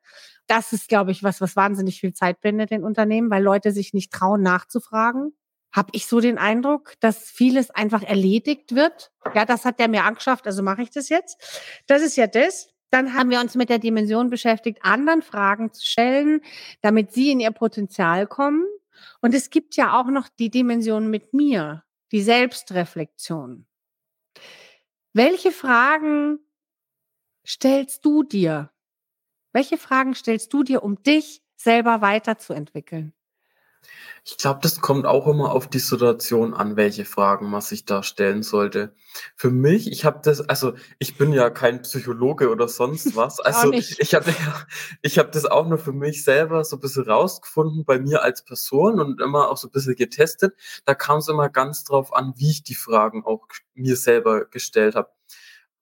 [0.48, 3.94] Das ist, glaube ich, was, was wahnsinnig viel Zeit bindet in Unternehmen, weil Leute sich
[3.94, 5.34] nicht trauen, nachzufragen.
[5.72, 9.12] Habe ich so den Eindruck, dass vieles einfach erledigt wird.
[9.34, 11.82] Ja, das hat der mir angeschafft, also mache ich das jetzt.
[11.88, 12.75] Das ist ja das.
[12.92, 16.42] Dann haben wir uns mit der Dimension beschäftigt, anderen Fragen zu stellen,
[16.82, 18.66] damit sie in ihr Potenzial kommen.
[19.22, 23.66] Und es gibt ja auch noch die Dimension mit mir, die Selbstreflexion.
[25.14, 26.40] Welche Fragen
[27.46, 28.72] stellst du dir?
[29.54, 33.14] Welche Fragen stellst du dir, um dich selber weiterzuentwickeln?
[34.28, 38.02] Ich glaube, das kommt auch immer auf die Situation an, welche Fragen man sich da
[38.02, 38.96] stellen sollte.
[39.36, 43.40] Für mich, ich habe das, also ich bin ja kein Psychologe oder sonst was.
[43.40, 44.34] Also ich habe
[45.04, 48.44] ich habe das auch nur für mich selber so ein bisschen rausgefunden bei mir als
[48.44, 50.56] Person und immer auch so ein bisschen getestet.
[50.86, 54.96] Da kam es immer ganz drauf an, wie ich die Fragen auch mir selber gestellt
[54.96, 55.10] habe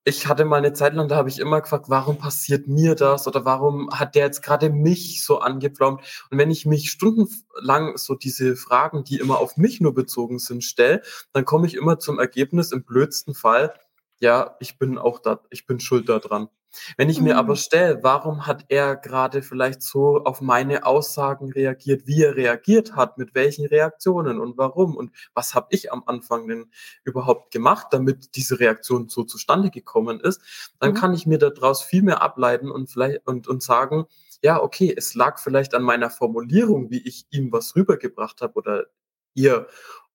[0.05, 3.27] ich hatte mal eine Zeit lang, da habe ich immer gefragt, warum passiert mir das
[3.27, 6.01] oder warum hat der jetzt gerade mich so angepflaumt?
[6.29, 10.63] Und wenn ich mich stundenlang so diese Fragen, die immer auf mich nur bezogen sind,
[10.63, 13.73] stelle, dann komme ich immer zum Ergebnis, im blödsten Fall,
[14.19, 16.49] ja, ich bin auch da, ich bin schuld daran.
[16.97, 17.57] Wenn ich mir aber mhm.
[17.57, 23.17] stelle, warum hat er gerade vielleicht so auf meine Aussagen reagiert, wie er reagiert hat,
[23.17, 26.71] mit welchen Reaktionen und warum und was habe ich am Anfang denn
[27.03, 30.41] überhaupt gemacht, damit diese Reaktion so zustande gekommen ist,
[30.79, 30.95] dann mhm.
[30.95, 34.05] kann ich mir daraus viel mehr ableiten und vielleicht und, und sagen,
[34.41, 38.85] ja, okay, es lag vielleicht an meiner Formulierung, wie ich ihm was rübergebracht habe oder
[39.33, 39.67] ihr.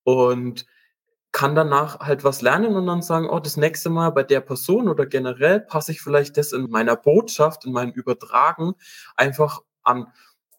[0.05, 0.67] Und
[1.33, 4.89] kann danach halt was lernen und dann sagen, oh, das nächste Mal bei der Person
[4.89, 8.75] oder generell passe ich vielleicht das in meiner Botschaft, in meinem Übertragen
[9.15, 10.07] einfach an.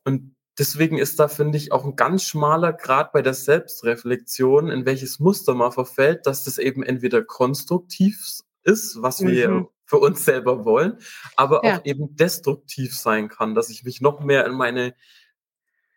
[0.06, 4.86] Und deswegen ist da, finde ich, auch ein ganz schmaler Grad bei der Selbstreflexion, in
[4.86, 9.68] welches Muster man verfällt, dass das eben entweder konstruktiv ist, was wir mhm.
[9.86, 10.98] für uns selber wollen,
[11.36, 11.78] aber ja.
[11.78, 14.94] auch eben destruktiv sein kann, dass ich mich noch mehr in meine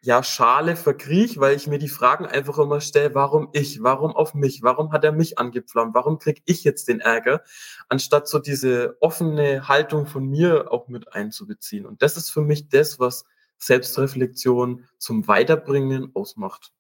[0.05, 4.35] ja, Schale verkriech, weil ich mir die Fragen einfach immer stelle, warum ich, warum auf
[4.35, 7.43] mich, warum hat er mich angepflaumt, warum krieg ich jetzt den Ärger,
[7.89, 11.87] anstatt so diese offene Haltung von mir auch mit einzubeziehen.
[11.87, 13.25] Und das ist für mich das, was
[13.59, 16.73] Selbstreflexion zum Weiterbringen ausmacht.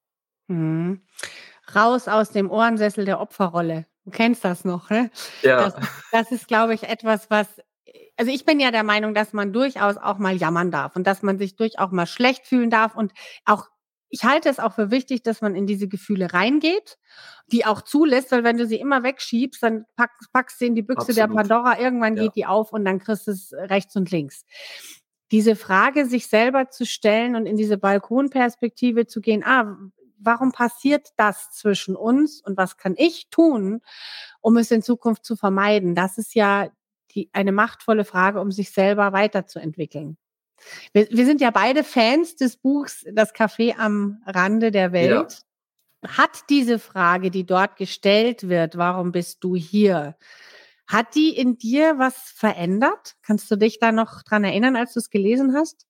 [0.49, 1.03] Mhm.
[1.77, 3.87] Raus aus dem Ohrensessel der Opferrolle.
[4.05, 5.13] Du kennst das noch, ne?
[5.43, 5.71] Ja.
[5.71, 7.47] Das, das ist, glaube ich, etwas, was
[8.17, 11.23] also ich bin ja der Meinung, dass man durchaus auch mal jammern darf und dass
[11.23, 13.13] man sich durchaus mal schlecht fühlen darf und
[13.45, 13.69] auch
[14.15, 16.99] ich halte es auch für wichtig, dass man in diese Gefühle reingeht,
[17.47, 20.83] die auch zulässt, weil wenn du sie immer wegschiebst, dann pack, packst du in die
[20.83, 21.17] Büchse Absolut.
[21.17, 22.25] der Pandora, irgendwann ja.
[22.25, 24.45] geht die auf und dann kriegst du es rechts und links.
[25.31, 29.79] Diese Frage, sich selber zu stellen und in diese Balkonperspektive zu gehen, ah,
[30.19, 33.81] warum passiert das zwischen uns und was kann ich tun,
[34.43, 35.95] um es in Zukunft zu vermeiden?
[35.95, 36.69] Das ist ja
[37.15, 40.17] die, eine machtvolle Frage, um sich selber weiterzuentwickeln.
[40.93, 45.45] Wir, wir sind ja beide Fans des Buchs Das Café am Rande der Welt.
[46.03, 46.09] Ja.
[46.17, 50.17] Hat diese Frage, die dort gestellt wird, warum bist du hier?
[50.87, 53.15] Hat die in dir was verändert?
[53.23, 55.87] Kannst du dich da noch dran erinnern, als du es gelesen hast?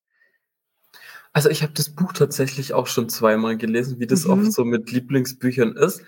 [1.33, 4.31] Also ich habe das Buch tatsächlich auch schon zweimal gelesen, wie das mhm.
[4.31, 6.03] oft so mit Lieblingsbüchern ist.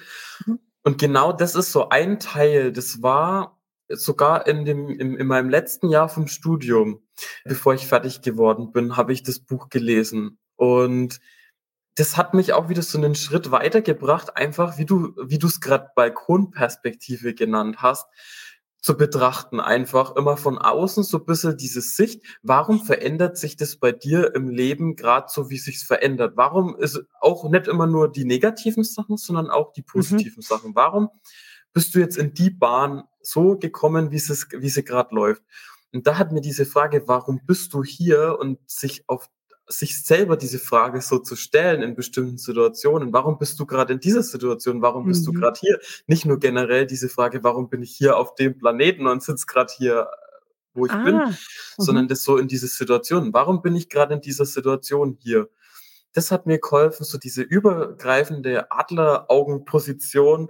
[0.46, 0.60] Mhm.
[0.84, 2.72] Und genau das ist so ein Teil.
[2.72, 3.55] Das war
[3.90, 7.02] sogar in dem, in, in meinem letzten Jahr vom Studium,
[7.44, 10.40] bevor ich fertig geworden bin, habe ich das Buch gelesen.
[10.56, 11.20] Und
[11.96, 15.62] das hat mich auch wieder so einen Schritt weitergebracht, einfach wie du, wie du es
[15.62, 18.08] gerade Balkonperspektive genannt hast,
[18.86, 22.22] zu betrachten, einfach immer von außen so ein bisschen diese Sicht.
[22.44, 26.34] Warum verändert sich das bei dir im Leben gerade so, wie sich's verändert?
[26.36, 29.86] Warum ist auch nicht immer nur die negativen Sachen, sondern auch die mhm.
[29.86, 30.42] positiven mhm.
[30.42, 30.76] Sachen?
[30.76, 31.10] Warum
[31.74, 35.44] bist du jetzt in die Bahn so gekommen, wie, es, wie sie gerade läuft?
[35.94, 39.30] Und da hat mir diese Frage, warum bist du hier und sich auf
[39.68, 43.14] sich selber diese Frage so zu stellen in bestimmten Situationen.
[43.14, 44.82] Warum bist du gerade in dieser Situation?
[44.82, 45.34] Warum bist mhm.
[45.34, 45.80] du gerade hier?
[46.08, 49.74] Nicht nur generell diese Frage, warum bin ich hier auf dem Planeten und sitze gerade
[49.76, 50.08] hier,
[50.74, 51.04] wo ich ah.
[51.04, 51.36] bin, mhm.
[51.78, 53.34] sondern das so in diese Situation.
[53.34, 55.50] Warum bin ich gerade in dieser Situation hier?
[56.14, 60.50] Das hat mir geholfen, so diese übergreifende Adleraugenposition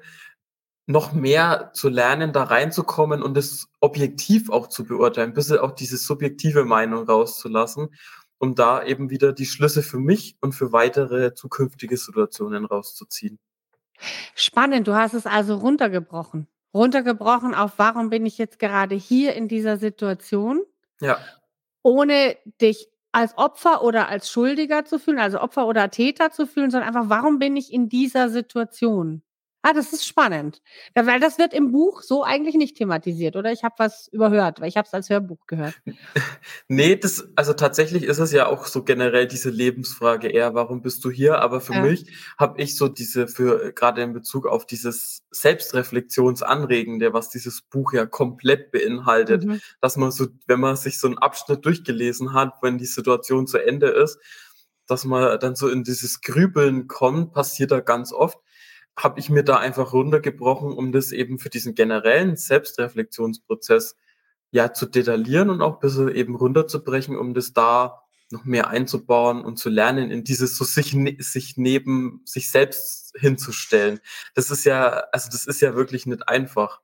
[0.88, 5.98] noch mehr zu lernen, da reinzukommen und es objektiv auch zu beurteilen, bis auch diese
[5.98, 7.96] subjektive Meinung rauszulassen,
[8.38, 13.40] um da eben wieder die Schlüsse für mich und für weitere zukünftige Situationen rauszuziehen.
[14.36, 16.48] Spannend, du hast es also runtergebrochen.
[16.74, 20.62] Runtergebrochen auf, warum bin ich jetzt gerade hier in dieser Situation?
[21.00, 21.18] Ja.
[21.82, 26.70] Ohne dich als Opfer oder als Schuldiger zu fühlen, also Opfer oder Täter zu fühlen,
[26.70, 29.22] sondern einfach, warum bin ich in dieser Situation?
[29.68, 30.62] Ah, das ist spannend.
[30.96, 33.52] Ja, weil das wird im Buch so eigentlich nicht thematisiert, oder?
[33.52, 35.74] Ich habe was überhört, weil ich habe es als Hörbuch gehört.
[36.68, 41.04] nee, das, also tatsächlich ist es ja auch so generell diese Lebensfrage eher, warum bist
[41.04, 41.40] du hier?
[41.40, 41.82] Aber für ja.
[41.82, 42.06] mich
[42.38, 48.06] habe ich so diese, für gerade in Bezug auf dieses Selbstreflexionsanregende, was dieses Buch ja
[48.06, 49.62] komplett beinhaltet, mhm.
[49.82, 53.58] dass man so, wenn man sich so einen Abschnitt durchgelesen hat, wenn die Situation zu
[53.58, 54.20] Ende ist,
[54.86, 58.38] dass man dann so in dieses Grübeln kommt, passiert da ganz oft
[58.98, 63.98] habe ich mir da einfach runtergebrochen, um das eben für diesen generellen Selbstreflexionsprozess
[64.52, 69.44] ja zu detaillieren und auch ein bisschen eben runterzubrechen, um das da noch mehr einzubauen
[69.44, 74.00] und zu lernen, in dieses so sich, ne, sich neben sich selbst hinzustellen.
[74.34, 76.82] Das ist ja, also das ist ja wirklich nicht einfach.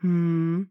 [0.00, 0.70] Hm.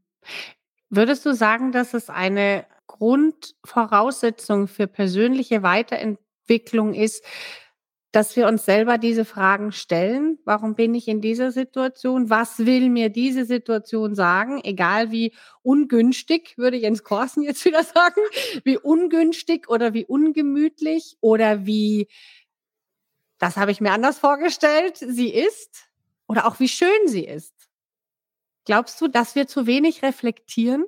[0.89, 7.23] Würdest du sagen, dass es eine Grundvoraussetzung für persönliche Weiterentwicklung ist,
[8.11, 10.39] dass wir uns selber diese Fragen stellen.
[10.43, 12.29] Warum bin ich in dieser Situation?
[12.29, 14.61] Was will mir diese Situation sagen?
[14.63, 18.21] Egal wie ungünstig, würde Jens Korsen jetzt wieder sagen,
[18.63, 22.07] wie ungünstig oder wie ungemütlich oder wie,
[23.37, 25.87] das habe ich mir anders vorgestellt, sie ist
[26.27, 27.53] oder auch wie schön sie ist.
[28.65, 30.85] Glaubst du, dass wir zu wenig reflektieren?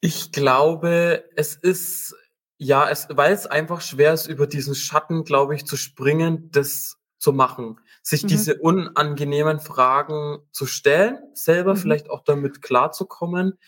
[0.00, 2.14] Ich glaube, es ist
[2.62, 6.98] ja, es, weil es einfach schwer ist, über diesen Schatten, glaube ich, zu springen, das
[7.18, 7.80] zu machen.
[8.02, 8.28] Sich mhm.
[8.28, 11.78] diese unangenehmen Fragen zu stellen, selber mhm.
[11.78, 13.58] vielleicht auch damit klarzukommen,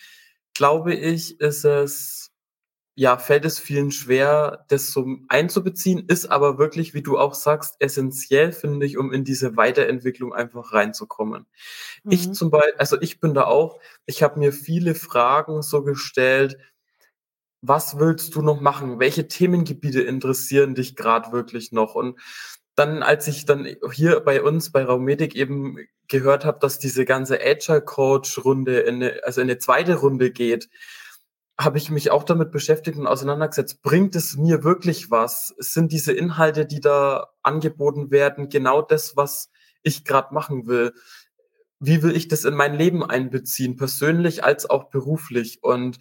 [0.52, 2.32] glaube ich, ist es,
[2.94, 7.76] ja, fällt es vielen schwer, das so einzubeziehen, ist aber wirklich, wie du auch sagst,
[7.78, 11.46] essentiell, finde ich, um in diese Weiterentwicklung einfach reinzukommen.
[12.04, 12.12] Mhm.
[12.12, 16.58] Ich zum Beispiel, also ich bin da auch, ich habe mir viele Fragen so gestellt,
[17.62, 18.98] was willst du noch machen?
[18.98, 21.94] Welche Themengebiete interessieren dich gerade wirklich noch?
[21.94, 22.18] Und
[22.74, 27.40] dann, als ich dann hier bei uns bei Raumedic eben gehört habe, dass diese ganze
[27.40, 30.68] Agile Coach Runde in eine, also in eine zweite Runde geht,
[31.58, 33.82] habe ich mich auch damit beschäftigt und auseinandergesetzt.
[33.82, 35.54] Bringt es mir wirklich was?
[35.58, 39.50] Sind diese Inhalte, die da angeboten werden, genau das, was
[39.82, 40.92] ich gerade machen will?
[41.78, 45.62] Wie will ich das in mein Leben einbeziehen, persönlich als auch beruflich?
[45.62, 45.98] Und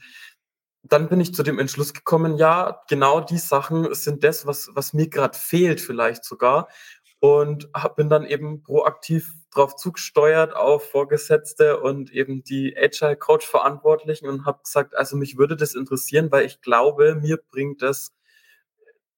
[0.83, 4.93] dann bin ich zu dem Entschluss gekommen, ja, genau die Sachen sind das, was, was
[4.93, 6.67] mir gerade fehlt, vielleicht sogar.
[7.19, 13.45] Und hab, bin dann eben proaktiv drauf zugesteuert auf Vorgesetzte und eben die Agile Coach
[13.45, 18.11] Verantwortlichen und habe gesagt, also mich würde das interessieren, weil ich glaube, mir bringt das,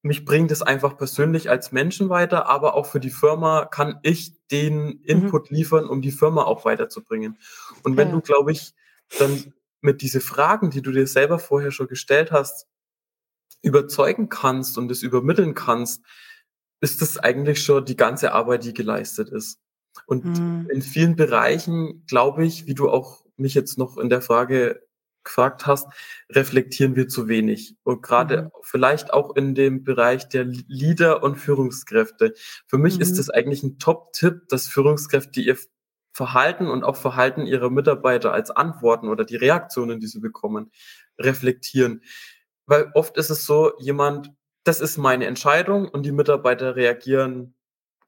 [0.02, 4.34] mich bringt es einfach persönlich als Menschen weiter, aber auch für die Firma kann ich
[4.50, 5.00] den mhm.
[5.04, 7.38] Input liefern, um die Firma auch weiterzubringen.
[7.84, 8.14] Und wenn ja.
[8.16, 8.74] du, glaube ich,
[9.18, 12.66] dann mit diese Fragen, die du dir selber vorher schon gestellt hast,
[13.62, 16.02] überzeugen kannst und es übermitteln kannst,
[16.80, 19.60] ist das eigentlich schon die ganze Arbeit, die geleistet ist.
[20.06, 20.68] Und mhm.
[20.70, 24.82] in vielen Bereichen, glaube ich, wie du auch mich jetzt noch in der Frage
[25.22, 25.86] gefragt hast,
[26.30, 27.76] reflektieren wir zu wenig.
[27.82, 28.50] Und gerade mhm.
[28.62, 32.34] vielleicht auch in dem Bereich der Leader und Führungskräfte.
[32.66, 33.02] Für mich mhm.
[33.02, 35.56] ist das eigentlich ein Top-Tipp, dass Führungskräfte ihr
[36.14, 40.70] Verhalten und auch Verhalten ihrer Mitarbeiter als Antworten oder die Reaktionen, die sie bekommen,
[41.18, 42.02] reflektieren.
[42.66, 47.54] Weil oft ist es so, jemand, das ist meine Entscheidung und die Mitarbeiter reagieren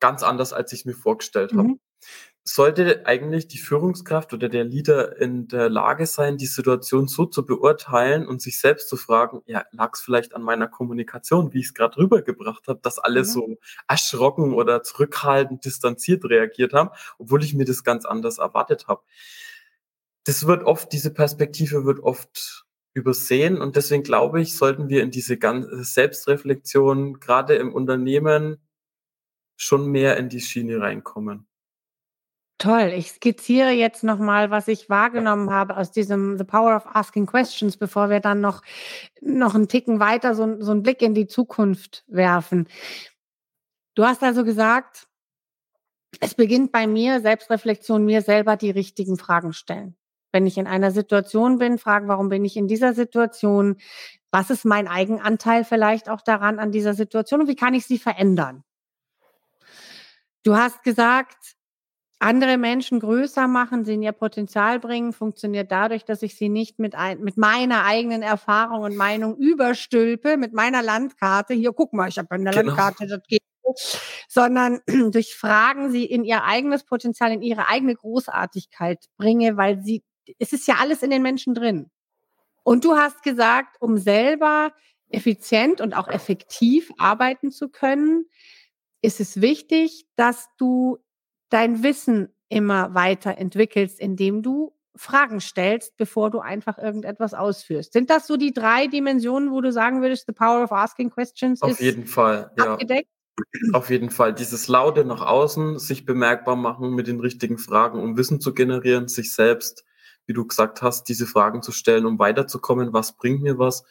[0.01, 1.59] ganz anders, als ich es mir vorgestellt mhm.
[1.59, 1.79] habe
[2.49, 7.45] sollte eigentlich die Führungskraft oder der Leader in der Lage sein, die Situation so zu
[7.45, 11.67] beurteilen und sich selbst zu fragen, ja, lag es vielleicht an meiner Kommunikation, wie ich
[11.67, 13.25] es gerade rübergebracht habe, dass alle mhm.
[13.25, 13.57] so
[13.89, 19.03] erschrocken oder zurückhaltend, distanziert reagiert haben, obwohl ich mir das ganz anders erwartet habe.
[20.23, 25.11] Das wird oft, diese Perspektive wird oft übersehen und deswegen glaube ich, sollten wir in
[25.11, 28.59] diese ganze Selbstreflexion gerade im Unternehmen
[29.57, 31.49] schon mehr in die Schiene reinkommen.
[32.59, 32.92] Toll.
[32.97, 37.77] Ich skizziere jetzt nochmal, was ich wahrgenommen habe aus diesem The Power of Asking Questions,
[37.77, 38.62] bevor wir dann noch,
[39.21, 42.66] noch einen Ticken weiter so, so einen Blick in die Zukunft werfen.
[43.95, 45.07] Du hast also gesagt,
[46.21, 49.95] es beginnt bei mir, Selbstreflexion, mir selber die richtigen Fragen stellen.
[50.33, 53.77] Wenn ich in einer Situation bin, fragen, warum bin ich in dieser Situation?
[54.31, 57.99] Was ist mein Eigenanteil vielleicht auch daran an dieser Situation und wie kann ich sie
[57.99, 58.64] verändern?
[60.42, 61.56] Du hast gesagt,
[62.19, 66.79] andere Menschen größer machen, sie in ihr Potenzial bringen, funktioniert dadurch, dass ich sie nicht
[66.79, 72.09] mit, ein, mit meiner eigenen Erfahrung und Meinung überstülpe, mit meiner Landkarte, hier guck mal,
[72.09, 72.57] ich habe eine genau.
[72.57, 73.43] Landkarte, das geht,
[74.29, 74.81] sondern
[75.12, 80.03] durch Fragen sie in ihr eigenes Potenzial, in ihre eigene Großartigkeit bringe, weil sie,
[80.39, 81.91] es ist ja alles in den Menschen drin.
[82.64, 84.73] Und du hast gesagt, um selber
[85.11, 88.25] effizient und auch effektiv arbeiten zu können,
[89.03, 90.99] ist es wichtig, dass du
[91.51, 97.92] dein Wissen immer weiterentwickelst, indem du Fragen stellst, bevor du einfach irgendetwas ausführst.
[97.92, 101.61] Sind das so die drei Dimensionen, wo du sagen würdest, the power of asking questions
[101.62, 102.72] Auf ist jeden Fall, ja.
[102.72, 103.09] abgedeckt?
[103.74, 104.32] Auf jeden Fall.
[104.34, 109.09] Dieses Laute nach außen, sich bemerkbar machen mit den richtigen Fragen, um Wissen zu generieren,
[109.09, 109.84] sich selbst,
[110.24, 112.94] wie du gesagt hast, diese Fragen zu stellen, um weiterzukommen.
[112.94, 113.84] Was bringt mir was?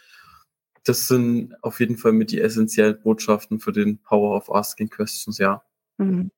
[0.83, 5.37] Das sind auf jeden Fall mit die essentiellen Botschaften für den Power of Asking Questions,
[5.37, 5.63] ja.
[5.97, 6.31] Mhm.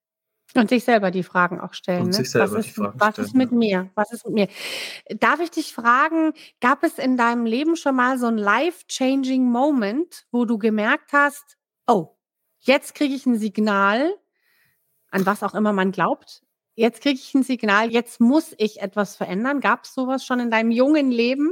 [0.58, 2.03] Und sich selber die Fragen auch stellen.
[2.03, 2.14] Und ne?
[2.14, 3.58] sich selber was die ist, Fragen was stellen, ist mit ja.
[3.58, 3.89] mir?
[3.95, 4.47] Was ist mit mir?
[5.20, 10.26] Darf ich dich fragen, gab es in deinem Leben schon mal so ein life-changing Moment,
[10.32, 12.16] wo du gemerkt hast, oh,
[12.60, 14.14] jetzt kriege ich ein Signal,
[15.10, 16.41] an was auch immer man glaubt.
[16.76, 19.62] Jetzt kriege ich ein Signal, jetzt muss ich etwas verändern.
[19.62, 21.51] Gab es sowas schon in deinem jungen Leben?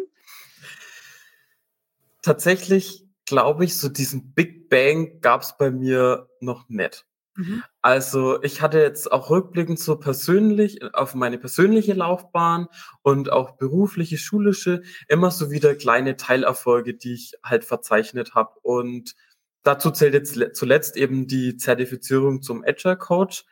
[2.22, 7.06] Tatsächlich glaube ich, so diesen Big Bang gab es bei mir noch nicht.
[7.36, 7.64] Mhm.
[7.82, 12.68] Also ich hatte jetzt auch rückblickend so persönlich auf meine persönliche Laufbahn
[13.02, 18.60] und auch berufliche, schulische immer so wieder kleine Teilerfolge, die ich halt verzeichnet habe.
[18.62, 19.16] Und
[19.64, 23.46] dazu zählt jetzt le- zuletzt eben die Zertifizierung zum Agile Coach.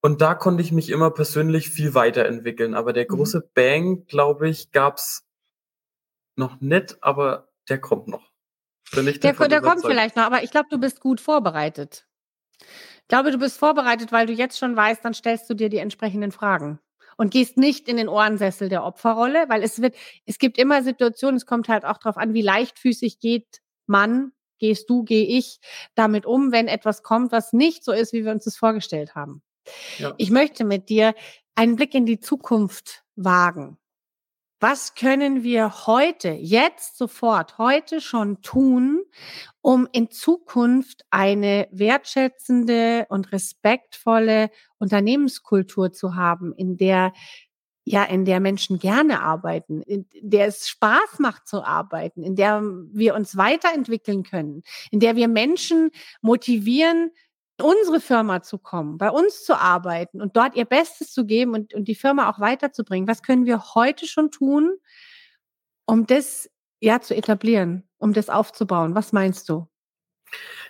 [0.00, 2.74] Und da konnte ich mich immer persönlich viel weiterentwickeln.
[2.74, 3.16] Aber der Mhm.
[3.16, 5.26] große Bang, glaube ich, gab's
[6.36, 8.30] noch nicht, aber der kommt noch.
[9.22, 12.06] Der, der kommt vielleicht noch, aber ich glaube, du bist gut vorbereitet.
[12.60, 15.78] Ich glaube, du bist vorbereitet, weil du jetzt schon weißt, dann stellst du dir die
[15.78, 16.80] entsprechenden Fragen
[17.16, 19.94] und gehst nicht in den Ohrensessel der Opferrolle, weil es wird,
[20.26, 24.88] es gibt immer Situationen, es kommt halt auch darauf an, wie leichtfüßig geht man, gehst
[24.88, 25.58] du, gehe ich
[25.94, 29.42] damit um, wenn etwas kommt, was nicht so ist, wie wir uns das vorgestellt haben.
[29.98, 30.14] Ja.
[30.18, 31.14] Ich möchte mit dir
[31.54, 33.78] einen Blick in die Zukunft wagen.
[34.66, 39.02] Was können wir heute, jetzt sofort, heute schon tun,
[39.60, 44.48] um in Zukunft eine wertschätzende und respektvolle
[44.78, 47.12] Unternehmenskultur zu haben, in der
[47.84, 52.62] ja, in der Menschen gerne arbeiten, in der es Spaß macht zu arbeiten, in der
[52.62, 55.90] wir uns weiterentwickeln können, in der wir Menschen
[56.22, 57.10] motivieren,
[57.60, 61.74] unsere Firma zu kommen, bei uns zu arbeiten und dort ihr Bestes zu geben und,
[61.74, 63.08] und die Firma auch weiterzubringen.
[63.08, 64.76] Was können wir heute schon tun,
[65.86, 66.50] um das
[66.80, 68.94] ja zu etablieren, um das aufzubauen?
[68.94, 69.68] Was meinst du?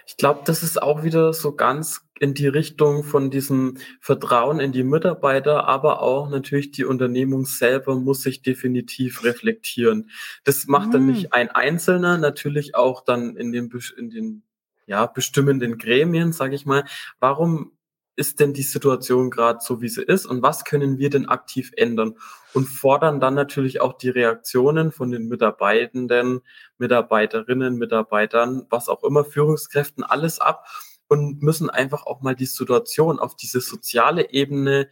[0.07, 4.73] Ich glaube, das ist auch wieder so ganz in die Richtung von diesem Vertrauen in
[4.73, 10.11] die Mitarbeiter, aber auch natürlich die Unternehmung selber muss sich definitiv reflektieren.
[10.45, 11.11] Das macht dann Mm.
[11.11, 14.43] nicht ein Einzelner, natürlich auch dann in den, in den
[14.87, 16.85] ja, bestimmenden Gremien, sage ich mal.
[17.21, 17.73] Warum
[18.17, 21.73] ist denn die Situation gerade so, wie sie ist und was können wir denn aktiv
[21.77, 22.15] ändern?
[22.53, 26.41] Und fordern dann natürlich auch die Reaktionen von den Mitarbeitenden,
[26.79, 30.67] Mitarbeiterinnen, Mitarbeitern, was auch immer, Führungskräften, alles ab
[31.09, 34.89] und müssen einfach auch mal die Situation auf diese soziale Ebene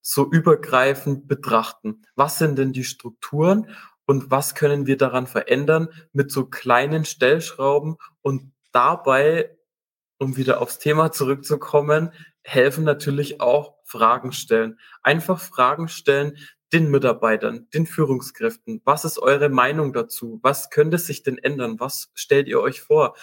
[0.00, 2.02] so übergreifend betrachten.
[2.16, 3.68] Was sind denn die Strukturen
[4.06, 9.56] und was können wir daran verändern mit so kleinen Stellschrauben und dabei,
[10.18, 12.12] um wieder aufs Thema zurückzukommen,
[12.42, 14.78] helfen natürlich auch Fragen stellen.
[15.02, 16.36] Einfach Fragen stellen
[16.72, 18.80] den Mitarbeitern, den Führungskräften.
[18.84, 20.40] Was ist eure Meinung dazu?
[20.42, 21.78] Was könnte sich denn ändern?
[21.80, 23.14] Was stellt ihr euch vor?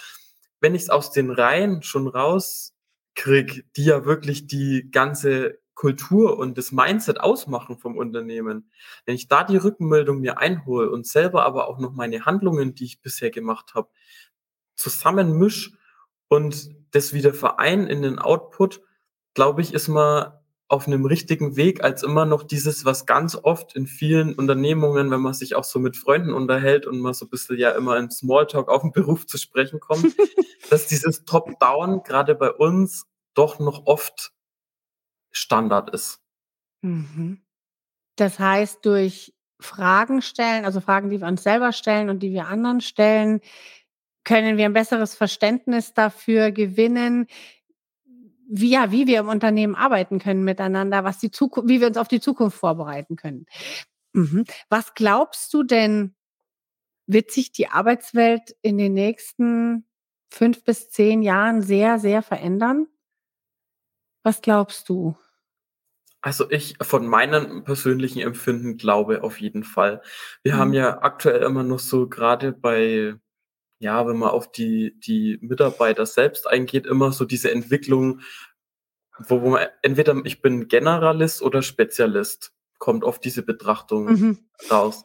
[0.62, 6.58] Wenn ich es aus den Reihen schon rauskrieg, die ja wirklich die ganze Kultur und
[6.58, 8.70] das Mindset ausmachen vom Unternehmen,
[9.06, 12.84] wenn ich da die Rückmeldung mir einhole und selber aber auch noch meine Handlungen, die
[12.84, 13.90] ich bisher gemacht habe,
[14.80, 15.74] zusammenmisch
[16.28, 18.82] und das wieder verein in den Output,
[19.34, 20.34] glaube ich, ist man
[20.68, 25.20] auf einem richtigen Weg, als immer noch dieses, was ganz oft in vielen Unternehmungen, wenn
[25.20, 28.12] man sich auch so mit Freunden unterhält und man so ein bisschen ja immer im
[28.12, 30.06] Smalltalk auf den Beruf zu sprechen kommt,
[30.70, 34.32] dass dieses Top-Down gerade bei uns doch noch oft
[35.32, 36.22] Standard ist.
[36.82, 37.42] Mhm.
[38.16, 42.48] Das heißt, durch Fragen stellen, also Fragen, die wir uns selber stellen und die wir
[42.48, 43.42] anderen stellen,
[44.30, 47.26] können wir ein besseres Verständnis dafür gewinnen,
[48.48, 51.98] wie, ja, wie wir im Unternehmen arbeiten können miteinander, was die Zukunft, wie wir uns
[51.98, 53.48] auf die Zukunft vorbereiten können.
[54.14, 54.46] Mhm.
[54.70, 56.14] Was glaubst du denn,
[57.08, 59.88] wird sich die Arbeitswelt in den nächsten
[60.32, 62.86] fünf bis zehn Jahren sehr, sehr verändern?
[64.22, 65.18] Was glaubst du?
[66.22, 70.04] Also ich von meinem persönlichen Empfinden glaube auf jeden Fall.
[70.44, 70.76] Wir haben Mhm.
[70.76, 73.16] ja aktuell immer noch so gerade bei,
[73.80, 78.22] ja, wenn man auf die, die Mitarbeiter selbst eingeht, immer so diese Entwicklung,
[79.18, 84.40] wo, wo man entweder ich bin Generalist oder Spezialist, kommt oft diese Betrachtung Mhm.
[84.70, 85.04] raus.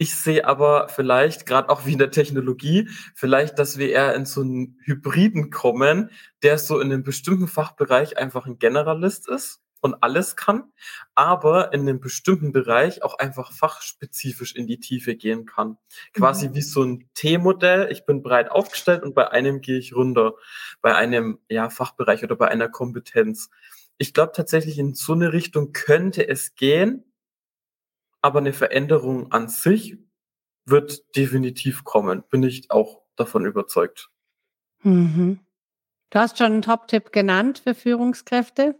[0.00, 4.26] Ich sehe aber vielleicht, gerade auch wie in der Technologie, vielleicht, dass wir eher in
[4.26, 6.10] so einen Hybriden kommen,
[6.44, 10.72] der so in einem bestimmten Fachbereich einfach ein Generalist ist und alles kann,
[11.14, 15.78] aber in einem bestimmten Bereich auch einfach fachspezifisch in die Tiefe gehen kann.
[16.12, 16.54] Quasi mhm.
[16.54, 17.90] wie so ein T-Modell.
[17.90, 20.34] Ich bin breit aufgestellt und bei einem gehe ich runter,
[20.80, 23.50] bei einem ja, Fachbereich oder bei einer Kompetenz.
[23.98, 27.04] Ich glaube tatsächlich, in so eine Richtung könnte es gehen,
[28.20, 29.96] aber eine Veränderung an sich
[30.64, 34.10] wird definitiv kommen, bin ich auch davon überzeugt.
[34.82, 35.40] Mhm.
[36.10, 38.78] Du hast schon einen Top-Tipp genannt für Führungskräfte.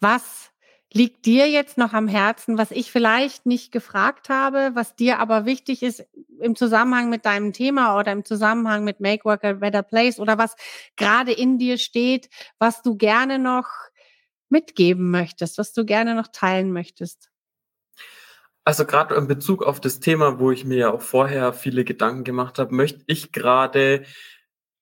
[0.00, 0.50] Was
[0.94, 5.44] liegt dir jetzt noch am Herzen, was ich vielleicht nicht gefragt habe, was dir aber
[5.44, 6.06] wichtig ist
[6.40, 10.38] im Zusammenhang mit deinem Thema oder im Zusammenhang mit Make Work a Better Place oder
[10.38, 10.54] was
[10.96, 12.30] gerade in dir steht,
[12.60, 13.66] was du gerne noch
[14.48, 17.28] mitgeben möchtest, was du gerne noch teilen möchtest?
[18.64, 22.24] Also gerade in Bezug auf das Thema, wo ich mir ja auch vorher viele Gedanken
[22.24, 24.04] gemacht habe, möchte ich gerade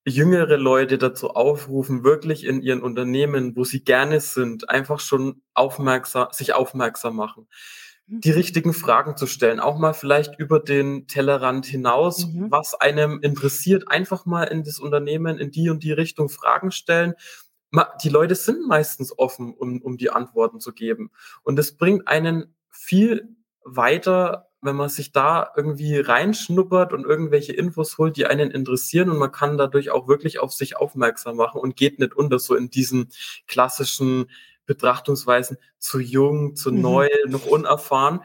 [0.04, 6.28] jüngere Leute dazu aufrufen, wirklich in ihren Unternehmen, wo sie gerne sind, einfach schon aufmerksam,
[6.32, 7.48] sich aufmerksam machen.
[8.06, 8.34] Die mhm.
[8.34, 12.50] richtigen Fragen zu stellen, auch mal vielleicht über den Tellerrand hinaus, mhm.
[12.50, 17.14] was einem interessiert, einfach mal in das Unternehmen in die und die Richtung Fragen stellen.
[18.02, 21.10] Die Leute sind meistens offen, um, um die Antworten zu geben.
[21.42, 27.98] Und es bringt einen viel weiter wenn man sich da irgendwie reinschnuppert und irgendwelche Infos
[27.98, 31.76] holt, die einen interessieren und man kann dadurch auch wirklich auf sich aufmerksam machen und
[31.76, 33.08] geht nicht unter so in diesen
[33.48, 34.30] klassischen
[34.64, 36.80] Betrachtungsweisen zu jung, zu mhm.
[36.80, 38.20] neu, noch unerfahren.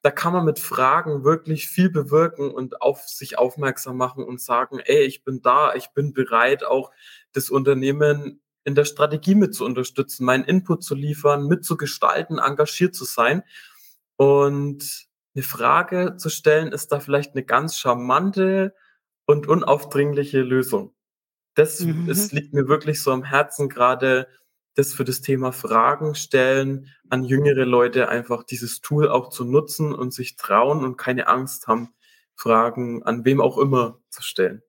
[0.00, 4.80] Da kann man mit Fragen wirklich viel bewirken und auf sich aufmerksam machen und sagen,
[4.80, 6.90] ey, ich bin da, ich bin bereit, auch
[7.32, 13.04] das Unternehmen in der Strategie mit zu unterstützen, meinen Input zu liefern, mitzugestalten, engagiert zu
[13.04, 13.42] sein.
[14.16, 18.74] Und eine Frage zu stellen, ist da vielleicht eine ganz charmante
[19.26, 20.94] und unaufdringliche Lösung.
[21.54, 22.08] Das mhm.
[22.08, 24.28] es liegt mir wirklich so am Herzen, gerade
[24.74, 29.94] das für das Thema Fragen stellen, an jüngere Leute einfach dieses Tool auch zu nutzen
[29.94, 31.90] und sich trauen und keine Angst haben,
[32.34, 34.62] Fragen an wem auch immer zu stellen.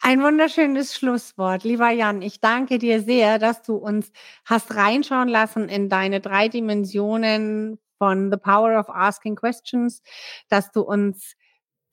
[0.00, 1.64] Ein wunderschönes Schlusswort.
[1.64, 4.10] Lieber Jan, ich danke dir sehr, dass du uns
[4.44, 10.02] hast reinschauen lassen in deine drei Dimensionen von The Power of Asking Questions,
[10.48, 11.36] dass du uns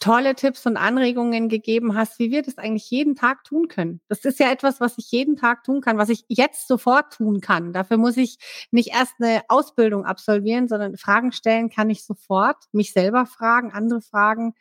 [0.01, 4.01] tolle Tipps und Anregungen gegeben hast, wie wir das eigentlich jeden Tag tun können.
[4.09, 7.39] Das ist ja etwas, was ich jeden Tag tun kann, was ich jetzt sofort tun
[7.39, 7.71] kann.
[7.71, 8.37] Dafür muss ich
[8.71, 14.01] nicht erst eine Ausbildung absolvieren, sondern Fragen stellen kann ich sofort, mich selber fragen, andere
[14.01, 14.55] fragen,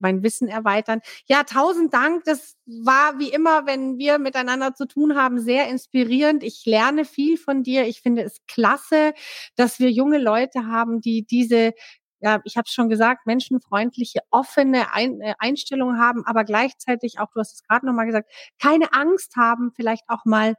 [0.00, 1.00] mein Wissen erweitern.
[1.26, 2.24] Ja, tausend Dank.
[2.24, 6.42] Das war wie immer, wenn wir miteinander zu tun haben, sehr inspirierend.
[6.42, 7.86] Ich lerne viel von dir.
[7.86, 9.12] Ich finde es klasse,
[9.54, 11.74] dass wir junge Leute haben, die diese
[12.20, 17.30] ja, ich habe es schon gesagt, menschenfreundliche, offene Ein äh, Einstellung haben, aber gleichzeitig auch,
[17.32, 20.54] du hast es gerade nochmal gesagt, keine Angst haben, vielleicht auch mal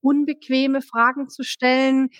[0.00, 2.10] unbequeme Fragen zu stellen,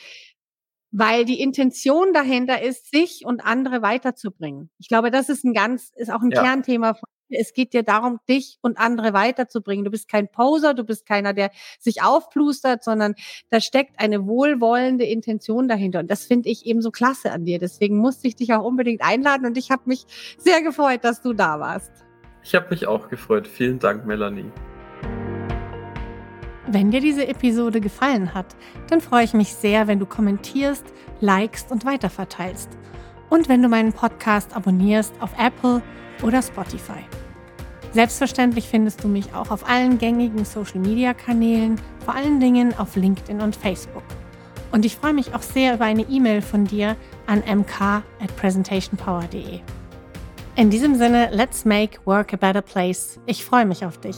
[0.91, 4.71] weil die Intention dahinter ist, sich und andere weiterzubringen.
[4.79, 6.43] Ich glaube, das ist ein ganz, ist auch ein ja.
[6.43, 9.85] Kernthema von es geht dir darum, dich und andere weiterzubringen.
[9.85, 13.15] Du bist kein Poser, du bist keiner, der sich aufplustert, sondern
[13.51, 16.01] da steckt eine wohlwollende Intention dahinter.
[16.01, 17.59] Und das finde ich eben so klasse an dir.
[17.59, 20.05] Deswegen musste ich dich auch unbedingt einladen und ich habe mich
[20.39, 21.93] sehr gefreut, dass du da warst.
[22.43, 23.47] Ich habe mich auch gefreut.
[23.47, 24.51] Vielen Dank, Melanie.
[26.67, 28.55] Wenn dir diese Episode gefallen hat,
[28.89, 30.85] dann freue ich mich sehr, wenn du kommentierst,
[31.21, 32.71] likest und weiterverteilst.
[33.29, 35.83] Und wenn du meinen Podcast abonnierst auf Apple
[36.23, 37.05] oder Spotify.
[37.93, 43.57] Selbstverständlich findest du mich auch auf allen gängigen Social-Media-Kanälen, vor allen Dingen auf LinkedIn und
[43.57, 44.05] Facebook.
[44.71, 49.61] Und ich freue mich auch sehr über eine E-Mail von dir an mk at presentationpower.de.
[50.57, 53.19] In diesem Sinne, let's make work a better place.
[53.27, 54.17] Ich freue mich auf dich.